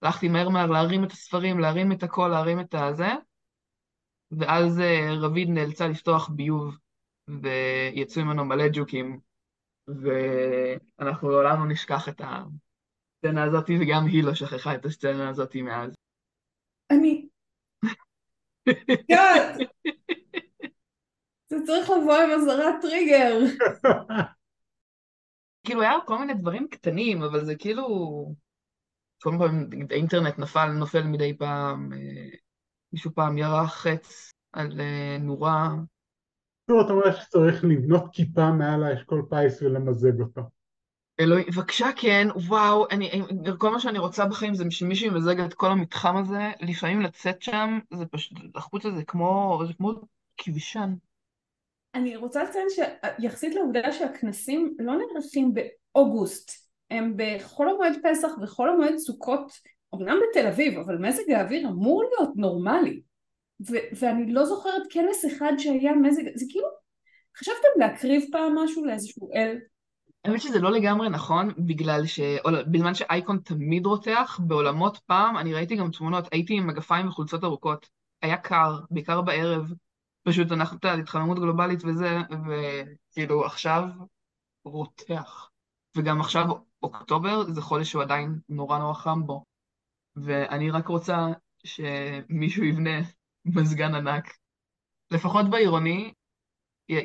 הלכתי 0.03 0.29
מהר 0.29 0.49
מהר 0.49 0.67
להרים 0.67 1.05
את 1.05 1.13
הספרים, 1.13 1.61
להרים 1.61 1.93
את 1.93 2.03
הכל, 2.03 2.29
להרים 2.29 2.61
את 2.61 2.75
הזה, 2.75 3.09
ואז 4.31 4.81
אה, 4.81 5.15
רביד 5.21 5.49
נאלצה 5.49 5.89
לפתוח 5.89 6.29
ביוב, 6.29 6.77
ויצאו 7.29 8.25
ממנו 8.25 8.45
מלא 8.45 8.65
ג'וקים, 8.73 9.21
ואנחנו 9.89 11.31
לעולם 11.31 11.59
לא 11.59 11.67
נשכח 11.69 12.09
את 12.09 12.21
הסצנה 12.21 13.45
הזאת, 13.45 13.71
וגם 13.81 14.07
היא 14.07 14.25
לא 14.25 14.35
שכחה 14.35 14.75
את 14.75 14.85
הסצנה 14.85 15.29
הזאת 15.29 15.57
מאז. 15.57 15.95
אני 16.91 17.26
גאד! 19.11 19.67
זה 21.49 21.57
צריך 21.67 21.91
לבוא 21.91 22.17
עם 22.17 22.31
אזהרת 22.31 22.75
טריגר. 22.83 23.39
כאילו 25.65 25.83
היה 25.83 25.93
כל 26.07 26.19
מיני 26.19 26.35
דברים 26.35 26.69
קטנים, 26.69 27.23
אבל 27.23 27.45
זה 27.45 27.55
כאילו... 27.57 27.87
כל 29.23 29.31
פעם 29.39 29.69
האינטרנט 29.91 30.39
נפל, 30.39 30.67
נופל 30.67 31.03
מדי 31.03 31.37
פעם, 31.39 31.93
אה, 31.93 32.39
מישהו 32.93 33.11
פעם 33.15 33.39
ירה 33.39 33.67
חץ 33.67 34.33
על 34.53 34.81
אה, 34.81 35.17
נורה. 35.21 35.75
טוב, 36.67 36.81
אתה 36.85 36.93
אומר 36.93 37.13
שצריך 37.13 37.65
לבנות 37.65 38.05
כיפה 38.13 38.51
מעל 38.51 38.85
האשכול 38.85 39.27
פיס 39.31 39.63
ולמזג 39.63 40.21
אותו. 40.21 40.43
אלוהים, 41.21 41.47
בבקשה 41.47 41.87
כן, 41.97 42.29
וואו, 42.49 42.87
אני, 42.91 43.11
כל 43.59 43.71
מה 43.71 43.81
שאני 43.81 43.99
רוצה 43.99 44.27
בחיים 44.27 44.55
זה 44.55 44.65
שמישהו 44.71 45.07
ימזג 45.07 45.41
את 45.41 45.55
כל 45.55 45.71
המתחם 45.71 46.17
הזה, 46.17 46.51
לפעמים 46.61 47.01
לצאת 47.01 47.43
שם, 47.43 47.79
זה 47.95 48.07
פשוט, 48.07 48.39
החוצה 48.55 48.91
זה 48.91 49.05
כמו, 49.05 49.63
זה 49.67 49.73
כמו 49.75 49.93
כבישן. 50.37 50.95
אני 51.95 52.17
רוצה 52.17 52.43
לציין 52.43 52.67
שיחסית 52.71 53.55
לעובדה 53.55 53.93
שהכנסים 53.93 54.77
לא 54.79 54.95
נערכים 54.97 55.55
באוגוסט, 55.55 56.51
הם 56.91 57.15
בחול 57.17 57.69
המועד 57.69 57.97
פסח 58.03 58.29
וחול 58.43 58.69
המועד 58.71 58.97
סוכות, 58.97 59.53
אמנם 59.95 60.17
בתל 60.31 60.47
אביב, 60.47 60.79
אבל 60.79 60.99
מזג 60.99 61.31
האוויר 61.31 61.69
אמור 61.69 62.05
להיות 62.05 62.37
נורמלי. 62.37 63.01
ו- 63.71 63.97
ואני 63.99 64.33
לא 64.33 64.45
זוכרת 64.45 64.83
כנס 64.91 65.27
אחד 65.27 65.53
שהיה 65.59 65.93
מזג, 65.93 66.23
זה 66.35 66.45
כאילו, 66.51 66.69
חשבתם 67.39 67.69
להקריב 67.77 68.25
פעם 68.33 68.59
משהו 68.59 68.85
לאיזשהו 68.85 69.35
אל? 69.35 69.59
האמת 70.27 70.41
שזה 70.41 70.61
לא 70.61 70.71
לגמרי 70.71 71.09
נכון, 71.09 71.49
בגלל 71.59 72.07
ש... 72.07 72.21
בזמן 72.73 72.95
שאייקון 72.95 73.39
תמיד 73.39 73.87
רותח, 73.87 74.41
בעולמות 74.47 74.99
פעם, 75.07 75.37
אני 75.37 75.55
ראיתי 75.55 75.77
גם 75.77 75.91
תמונות, 75.91 76.29
הייתי 76.33 76.55
עם 76.55 76.67
מגפיים 76.67 77.09
וחולצות 77.09 77.45
ארוכות. 77.45 77.89
היה 78.23 78.37
קר, 78.37 78.81
בעיקר 78.91 79.23
בערב. 79.23 79.73
פשוט 80.23 80.53
אנחנו, 80.53 80.77
אתה 80.79 80.89
יודע, 80.89 81.03
התחממות 81.03 81.39
גלובלית 81.39 81.85
וזה, 81.85 82.19
וכאילו 82.47 83.45
עכשיו 83.45 83.85
רותח. 84.65 85.51
וגם 85.97 86.21
עכשיו 86.21 86.45
אוקטובר 86.83 87.45
זה 87.53 87.63
חודש 87.63 87.91
שהוא 87.91 88.03
עדיין 88.03 88.39
נורא 88.49 88.79
נורא 88.79 88.95
חם 88.95 89.27
בו. 89.27 89.45
ואני 90.17 90.71
רק 90.71 90.89
רוצה 90.89 91.27
שמישהו 91.65 92.65
יבנה 92.65 93.01
מזגן 93.45 93.95
ענק. 93.95 94.37
לפחות 95.11 95.51
בעירוני, 95.51 96.13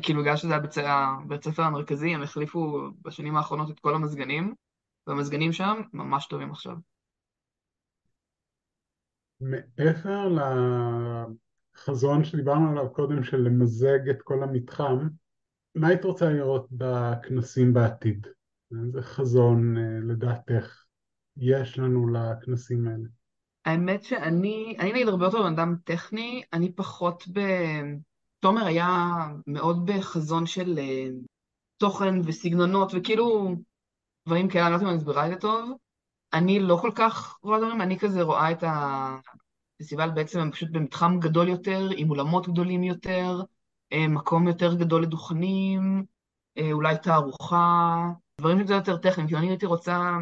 כאילו 0.02 0.22
בגלל 0.22 0.36
שזה 0.38 0.54
היה 0.76 1.16
בית 1.28 1.46
הספר 1.46 1.64
המרכזי, 1.64 2.10
הם 2.16 2.22
החליפו 2.22 2.80
בשנים 3.02 3.38
האחרונות 3.38 3.72
את 3.72 3.80
כל 3.80 3.96
המזגנים, 3.96 4.54
והמזגנים 5.08 5.54
שם 5.54 5.82
ממש 5.94 6.28
טובים 6.28 6.52
עכשיו. 6.52 6.76
מעבר 9.42 10.30
לחזון 11.76 12.24
שדיברנו 12.24 12.72
עליו 12.72 12.94
קודם 12.94 13.24
של 13.24 13.38
למזג 13.38 14.10
את 14.10 14.22
כל 14.22 14.44
המתחם, 14.44 15.08
מה 15.76 15.88
היית 15.88 16.06
רוצה 16.06 16.30
לראות 16.30 16.68
בכנסים 16.72 17.74
בעתיד? 17.74 18.28
איזה 18.86 19.02
חזון 19.02 19.78
אה, 19.78 20.00
לדעתך 20.08 20.84
יש 21.38 21.80
לנו 21.80 22.08
לכנסים 22.14 22.88
האלה? 22.88 23.08
האמת 23.66 24.04
שאני, 24.04 24.76
אני 24.80 24.92
נגיד 24.92 25.08
הרבה 25.08 25.26
יותר 25.26 25.42
בן 25.42 25.54
אדם 25.54 25.76
טכני, 25.84 26.44
אני 26.54 26.72
פחות 26.72 27.24
ב... 27.34 27.40
תומר 28.42 28.66
היה 28.66 28.88
מאוד 29.48 29.86
בחזון 29.86 30.46
של 30.46 30.80
uh, 30.80 31.26
תוכן 31.78 32.16
וסגנונות 32.26 32.92
וכאילו 32.96 33.56
דברים 34.28 34.50
כאלה, 34.50 34.68
אני 34.68 34.72
לא 34.72 34.76
יודעת 34.76 34.84
אם 34.84 34.88
אני 34.88 34.98
מסבירה 34.98 35.26
את 35.26 35.32
זה 35.32 35.38
טוב. 35.38 35.72
אני 36.34 36.60
לא 36.60 36.78
כל 36.82 36.92
כך 36.96 37.38
רואה 37.44 37.60
דברים, 37.60 37.82
אני 37.82 38.00
כזה 38.00 38.22
רואה 38.22 38.52
את 38.52 38.64
הפסטיבל 38.64 40.10
בעצם 40.10 40.52
פשוט 40.52 40.70
במתחם 40.72 41.20
גדול 41.20 41.50
יותר, 41.50 41.90
עם 41.96 42.10
אולמות 42.10 42.48
גדולים 42.48 42.84
יותר, 42.84 43.42
uh, 43.94 43.98
מקום 44.10 44.48
יותר 44.48 44.74
גדול 44.74 45.04
לדוכנים, 45.04 46.06
uh, 46.60 46.62
אולי 46.72 46.98
תערוכה, 46.98 48.06
דברים 48.40 48.60
שקצת 48.60 48.72
יותר 48.72 48.98
טכניים, 48.98 49.30
כי 49.30 49.36
אני 49.36 49.50
הייתי 49.50 49.66
רוצה... 49.66 50.18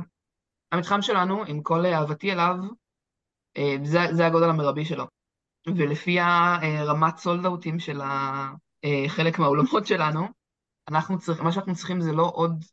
המתחם 0.71 1.01
שלנו, 1.01 1.43
עם 1.43 1.61
כל 1.61 1.85
אהבתי 1.85 2.31
אליו, 2.31 2.55
זה, 3.83 3.99
זה 4.11 4.25
הגודל 4.25 4.49
המרבי 4.49 4.85
שלו. 4.85 5.05
ולפי 5.67 6.19
הרמת 6.19 7.17
סולדאוטים 7.17 7.79
של 7.79 8.01
חלק 9.07 9.39
מהאולמות 9.39 9.87
שלנו, 9.87 10.27
אנחנו 10.89 11.19
צריכים, 11.19 11.45
מה 11.45 11.51
שאנחנו 11.51 11.75
צריכים 11.75 12.01
זה 12.01 12.11
לא 12.11 12.31
עוד 12.33 12.63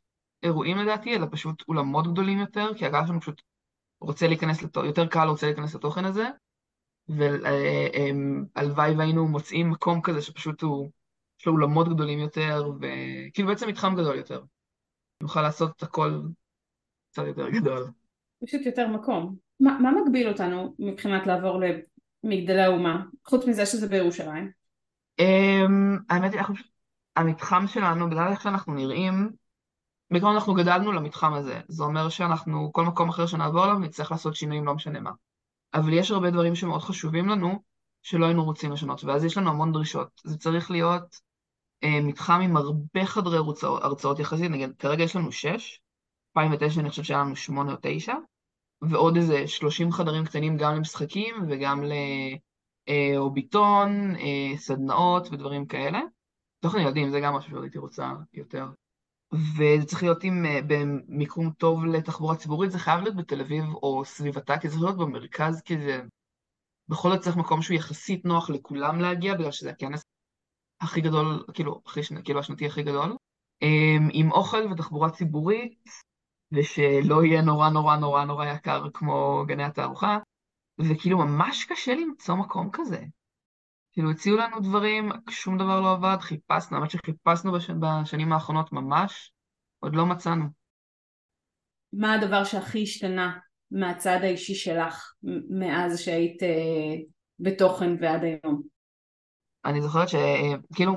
אירועים 0.43 0.77
לדעתי, 0.77 1.17
אלא 1.17 1.27
פשוט 1.31 1.63
אולמות 1.69 2.13
גדולים 2.13 2.39
יותר, 2.39 2.75
כי 2.77 2.87
הקהל 2.87 3.07
שלנו 3.07 3.21
פשוט 3.21 3.43
רוצה 4.01 4.27
להיכנס, 4.27 4.63
לתו, 4.63 4.85
יותר 4.85 5.07
קל 5.07 5.29
רוצה 5.29 5.47
להיכנס 5.47 5.75
לתוכן 5.75 6.05
הזה, 6.05 6.29
והלוואי 7.09 8.95
והיינו 8.97 9.29
מוצאים 9.29 9.71
מקום 9.71 10.01
כזה 10.03 10.23
שפשוט 10.23 10.63
הוא, 10.63 10.91
יש 11.41 11.47
לו 11.47 11.53
אולמות 11.53 11.89
גדולים 11.89 12.19
יותר, 12.19 12.73
וכאילו 12.77 13.49
בעצם 13.49 13.69
מתחם 13.69 13.95
גדול 13.95 14.17
יותר. 14.17 14.43
נוכל 15.23 15.43
לעשות 15.43 15.77
את 15.77 15.83
הכל 15.83 16.21
קצת 17.11 17.23
יותר 17.27 17.51
גדול. 17.51 17.91
פשוט 18.45 18.67
יותר 18.67 18.89
מקום. 18.89 19.37
מה, 19.61 19.79
מה 19.81 19.91
מגביל 19.93 20.29
אותנו 20.29 20.75
מבחינת 20.79 21.27
לעבור 21.27 21.61
מגדלי 22.29 22.63
האומה, 22.63 23.03
חוץ 23.25 23.47
מזה 23.47 23.67
שזה 23.67 23.89
בירושלים? 23.89 24.51
אמ, 25.19 25.99
האמת 26.11 26.33
היא, 26.33 26.41
המתחם 27.17 27.67
שלנו, 27.67 28.11
בגלל 28.11 28.29
איך 28.31 28.43
שאנחנו 28.43 28.75
נראים, 28.75 29.31
בעיקרון 30.11 30.35
אנחנו 30.35 30.55
גדלנו 30.55 30.93
למתחם 30.93 31.33
הזה. 31.33 31.61
זה 31.69 31.83
אומר 31.83 32.09
שאנחנו, 32.09 32.73
כל 32.73 32.85
מקום 32.85 33.09
אחר 33.09 33.27
שנעבור 33.27 33.65
אליו, 33.65 33.79
נצטרך 33.79 34.13
לעשות 34.13 34.37
שינויים, 34.37 34.67
לא 34.67 34.75
משנה 34.75 35.01
מה. 35.01 35.11
אבל 35.75 35.93
יש 35.93 36.11
הרבה 36.11 36.31
דברים 36.31 36.55
שמאוד 36.55 36.83
חשובים 36.83 37.29
לנו, 37.29 37.63
שלא 38.03 38.27
היינו 38.27 38.45
רוצים 38.45 38.73
לשנות, 38.73 39.05
ואז 39.05 39.25
יש 39.25 39.37
לנו 39.37 39.51
המון 39.51 39.73
דרישות. 39.73 40.21
זה 40.25 40.39
צריך 40.39 40.71
להיות 40.71 41.21
אה, 41.85 42.01
מתחם 42.01 42.41
עם 42.45 42.57
הרבה 42.57 43.07
חדרי 43.07 43.39
הרצאות, 43.63 44.19
יחסית, 44.19 44.51
נגיד, 44.51 44.71
כרגע 44.79 45.05
יש 45.05 45.17
לנו 45.17 45.33
שש, 45.33 45.81
2009 46.37 46.81
אני 46.81 46.91
חושב 46.91 47.03
שהיה 47.03 47.21
לנו 47.21 47.37
שמונה 47.37 47.73
או 47.73 47.77
תשע, 47.83 48.15
ועוד 48.83 49.17
איזה 49.17 49.49
30 49.49 49.93
חדרים 49.93 50.25
קטנים 50.25 50.57
גם 50.57 50.75
למשחקים 50.75 51.35
וגם 51.49 51.85
לאוביטון, 52.89 54.17
אה, 54.17 54.57
סדנאות 54.57 55.29
ודברים 55.33 55.67
כאלה. 55.67 56.01
תוכן 56.61 56.79
ילדים 56.79 57.11
זה 57.11 57.21
גם 57.21 57.35
משהו 57.35 57.51
שהייתי 57.51 57.79
רוצה 57.79 58.13
יותר. 58.35 58.67
וזה 59.33 59.87
צריך 59.87 60.03
להיות 60.03 60.25
עם, 60.25 60.47
אה, 60.47 60.61
במיקום 60.67 61.51
טוב 61.51 61.85
לתחבורה 61.85 62.37
ציבורית, 62.37 62.71
זה 62.71 62.79
חייב 62.79 63.01
להיות 63.01 63.17
בתל 63.17 63.41
אביב 63.41 63.65
או 63.65 64.05
סביבתה, 64.05 64.59
כי 64.59 64.69
זה 64.69 64.75
צריך 64.75 64.85
להיות 64.85 64.99
במרכז, 64.99 65.63
כי 65.63 65.79
זה 65.79 66.03
בכל 66.89 67.11
זאת 67.11 67.21
צריך 67.21 67.37
מקום 67.37 67.63
שהוא 67.63 67.77
יחסית 67.77 68.25
נוח 68.25 68.51
לכולם 68.51 69.01
להגיע, 69.01 69.35
בגלל 69.35 69.51
שזה 69.51 69.71
הכנס 69.71 70.03
הכי 70.81 71.01
גדול, 71.01 71.45
כאילו, 71.55 71.83
הכי, 71.87 72.01
כאילו 72.25 72.41
השנתי 72.41 72.67
הכי 72.67 72.83
גדול. 72.83 73.17
אה, 73.63 73.97
עם 74.13 74.33
אוכל 74.33 74.73
ותחבורה 74.73 75.11
ציבורית, 75.11 75.89
ושלא 76.53 77.25
יהיה 77.25 77.43
נורא 77.43 77.71
נורא 77.71 77.97
נורא 77.97 78.25
נורא 78.25 78.47
יקר 78.47 78.87
כמו 78.95 79.45
גני 79.47 79.65
התערוכה, 79.65 80.19
וכאילו 80.79 81.19
ממש 81.19 81.65
קשה 81.65 81.95
למצוא 81.95 82.35
מקום 82.35 82.69
כזה. 82.73 83.05
כאילו 83.93 84.11
הציעו 84.11 84.37
לנו 84.37 84.61
דברים, 84.61 85.11
שום 85.31 85.59
דבר 85.59 85.81
לא 85.81 85.93
עבד, 85.93 86.17
חיפשנו, 86.21 86.77
האמת 86.77 86.91
שחיפשנו 86.91 87.53
בש... 87.53 87.71
בשנים 87.71 88.33
האחרונות 88.33 88.73
ממש, 88.73 89.33
עוד 89.79 89.97
לא 89.97 90.07
מצאנו. 90.07 90.45
מה 91.93 92.15
הדבר 92.15 92.45
שהכי 92.45 92.83
השתנה 92.83 93.39
מהצד 93.71 94.19
האישי 94.23 94.55
שלך 94.55 95.13
מאז 95.51 96.01
שהיית 96.01 96.43
אה, 96.43 96.95
בתוכן 97.39 97.97
ועד 98.01 98.25
היום? 98.25 98.63
אני 99.65 99.83
זוכרת 99.83 100.09
שכאילו, 100.09 100.93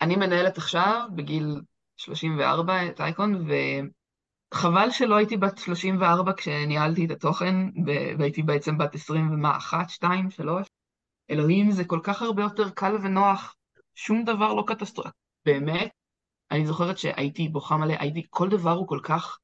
אני 0.00 0.16
מנהלת 0.16 0.58
עכשיו 0.58 1.08
בגיל 1.14 1.60
34 1.96 2.86
את 2.86 3.00
אייקון, 3.00 3.48
חבל 4.54 4.90
שלא 4.90 5.16
הייתי 5.16 5.36
בת 5.36 5.58
34 5.58 6.32
כשניהלתי 6.36 7.04
את 7.04 7.10
התוכן, 7.10 7.56
והייתי 8.18 8.42
בעצם 8.42 8.78
בת 8.78 8.94
20 8.94 9.30
ומה, 9.30 9.56
אחת, 9.56 9.90
שתיים, 9.90 10.30
שלוש. 10.30 10.66
אלוהים, 11.30 11.70
זה 11.70 11.84
כל 11.84 12.00
כך 12.02 12.22
הרבה 12.22 12.42
יותר 12.42 12.70
קל 12.70 12.96
ונוח, 13.02 13.56
שום 13.94 14.24
דבר 14.24 14.54
לא 14.54 14.64
קטסטרופה. 14.66 15.10
באמת, 15.46 15.90
אני 16.50 16.66
זוכרת 16.66 16.98
שהייתי 16.98 17.48
בוכה 17.48 17.76
מלא, 17.76 17.94
הייתי, 17.98 18.22
כל 18.30 18.48
דבר 18.48 18.70
הוא 18.70 18.88
כל 18.88 19.00
כך 19.02 19.38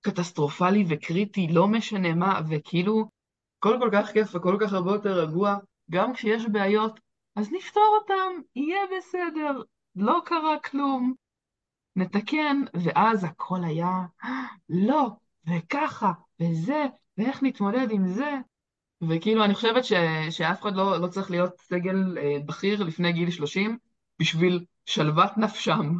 קטסטרופלי 0.00 0.84
וקריטי, 0.88 1.46
לא 1.50 1.68
משנה 1.68 2.14
מה, 2.14 2.40
וכאילו, 2.48 3.08
הכל 3.58 3.76
כל 3.80 3.90
כך 3.92 4.10
כיף 4.12 4.34
וכל 4.34 4.56
כך 4.60 4.72
הרבה 4.72 4.92
יותר 4.92 5.20
רגוע, 5.20 5.56
גם 5.90 6.12
כשיש 6.12 6.46
בעיות, 6.52 7.00
אז 7.36 7.52
נפתור 7.52 7.98
אותם, 8.00 8.40
יהיה 8.56 8.80
בסדר, 8.98 9.62
לא 9.96 10.18
קרה 10.24 10.58
כלום. 10.70 11.14
נתקן, 11.98 12.62
ואז 12.74 13.24
הכל 13.24 13.64
היה, 13.64 14.06
לא, 14.68 15.08
וככה, 15.46 16.12
וזה, 16.40 16.86
ואיך 17.18 17.42
נתמודד 17.42 17.90
עם 17.90 18.08
זה. 18.08 18.38
וכאילו, 19.08 19.44
אני 19.44 19.54
חושבת 19.54 19.84
ש, 19.84 19.92
שאף 20.30 20.62
אחד 20.62 20.74
לא, 20.74 21.00
לא 21.00 21.06
צריך 21.06 21.30
להיות 21.30 21.58
סגל 21.58 22.18
אה, 22.18 22.36
בכיר 22.46 22.84
לפני 22.84 23.12
גיל 23.12 23.30
30 23.30 23.78
בשביל 24.20 24.64
שלוות 24.86 25.38
נפשם. 25.38 25.94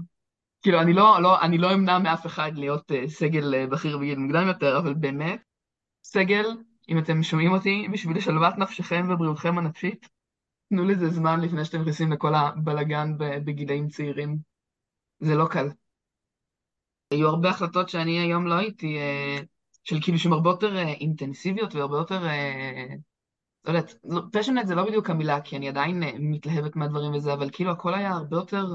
כאילו, 0.62 0.80
אני 0.80 0.92
לא, 0.92 1.22
לא, 1.22 1.40
אני 1.42 1.58
לא 1.58 1.74
אמנע 1.74 1.98
מאף 1.98 2.26
אחד 2.26 2.50
להיות 2.54 2.92
אה, 2.92 3.08
סגל 3.08 3.54
אה, 3.54 3.66
בכיר 3.66 3.98
בגיל 3.98 4.18
מוקדם 4.18 4.46
יותר, 4.46 4.78
אבל 4.78 4.94
באמת, 4.94 5.42
סגל, 6.04 6.46
אם 6.88 6.98
אתם 6.98 7.22
שומעים 7.22 7.52
אותי, 7.52 7.88
בשביל 7.92 8.20
שלוות 8.20 8.58
נפשכם 8.58 9.08
ובריאותכם 9.11 9.58
הנפשית, 9.58 10.08
תנו 10.68 10.84
לזה 10.84 11.11
זמן 11.11 11.40
לפני 11.40 11.64
שאתם 11.64 11.80
נכנסים 11.80 12.12
לכל 12.12 12.34
הבלגן 12.34 13.12
בגילאים 13.18 13.88
צעירים. 13.88 14.38
זה 15.20 15.34
לא 15.34 15.46
קל. 15.50 15.68
היו 17.10 17.28
הרבה 17.28 17.50
החלטות 17.50 17.88
שאני 17.88 18.18
היום 18.18 18.46
לא 18.46 18.54
הייתי, 18.54 18.98
אה, 18.98 19.38
של 19.84 19.96
כאילו 20.02 20.18
שהן 20.18 20.32
הרבה 20.32 20.50
יותר 20.50 20.76
אה, 20.76 20.92
אינטנסיביות 20.92 21.74
והרבה 21.74 21.96
יותר, 21.96 22.26
אה, 22.26 22.86
לא 23.64 23.72
יודעת, 23.72 23.94
פשנט 24.32 24.66
זה 24.66 24.74
לא 24.74 24.84
בדיוק 24.86 25.10
המילה, 25.10 25.40
כי 25.40 25.56
אני 25.56 25.68
עדיין 25.68 26.02
מתלהבת 26.18 26.76
מהדברים 26.76 27.14
וזה, 27.14 27.32
אבל 27.32 27.50
כאילו 27.52 27.70
הכל 27.70 27.94
היה 27.94 28.10
הרבה 28.10 28.36
יותר, 28.36 28.66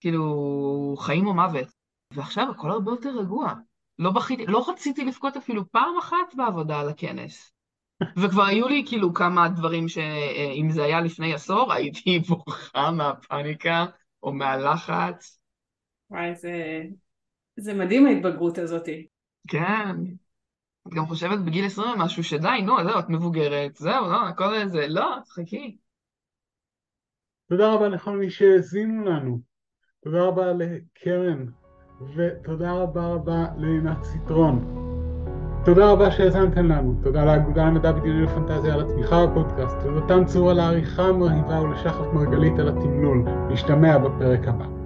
כאילו, 0.00 0.94
חיים 0.98 1.26
או 1.26 1.34
מוות. 1.34 1.68
ועכשיו 2.14 2.50
הכל 2.50 2.70
הרבה 2.70 2.90
יותר 2.90 3.18
רגוע. 3.18 3.54
לא 3.98 4.10
בכיתי, 4.10 4.46
לא 4.46 4.70
רציתי 4.70 5.04
לבכות 5.04 5.36
אפילו 5.36 5.70
פעם 5.70 5.98
אחת 5.98 6.34
בעבודה 6.36 6.80
על 6.80 6.88
הכנס. 6.88 7.52
וכבר 8.16 8.42
היו 8.42 8.68
לי 8.68 8.84
כאילו 8.86 9.14
כמה 9.14 9.48
דברים 9.48 9.88
שאם 9.88 10.68
זה 10.70 10.84
היה 10.84 11.00
לפני 11.00 11.34
עשור, 11.34 11.72
הייתי 11.72 12.18
בוכה 12.28 12.90
מהפאניקה 12.90 13.86
או 14.22 14.32
מהלחץ. 14.32 15.40
וואי, 16.10 16.34
זה, 16.34 16.82
זה 17.58 17.74
מדהים 17.74 18.06
ההתבגרות 18.06 18.58
הזאתי. 18.58 19.06
כן. 19.48 19.96
את 20.88 20.94
גם 20.94 21.06
חושבת 21.06 21.38
בגיל 21.38 21.66
20 21.66 21.88
ומשהו 21.90 22.24
שדי, 22.24 22.62
נו, 22.66 22.84
זהו, 22.84 22.98
את 22.98 23.08
מבוגרת, 23.08 23.76
זהו, 23.76 24.06
לא, 24.06 24.28
הכל 24.28 24.68
זה, 24.68 24.86
לא, 24.88 25.16
תחכי. 25.24 25.76
תודה 27.48 27.74
רבה 27.74 27.88
לכל 27.88 28.16
מי 28.16 28.30
שהאזינו 28.30 29.04
לנו. 29.04 29.40
תודה 30.04 30.22
רבה 30.22 30.52
לקרן, 30.52 31.46
ותודה 32.16 32.72
רבה 32.72 33.06
רבה 33.06 33.46
לעינת 33.56 34.02
ציטרון. 34.02 34.74
תודה 35.64 35.90
רבה 35.90 36.10
שהאזנתם 36.10 36.66
לנו, 36.66 37.00
תודה 37.02 37.24
לאגודה 37.24 37.64
למדע 37.64 37.92
בדיוני 37.92 38.22
לפנטזיה 38.22 38.74
על 38.74 38.80
התמיכה 38.80 39.26
בפודקאסט, 39.26 39.76
תודתם 39.82 40.24
צור 40.24 40.50
על 40.50 40.60
העריכה 40.60 41.02
המרהיבה 41.02 41.60
ולשחף 41.60 42.06
מרגלית 42.14 42.58
על 42.58 42.68
התמלול, 42.68 43.24
נשתמע 43.50 43.98
בפרק 43.98 44.48
הבא. 44.48 44.77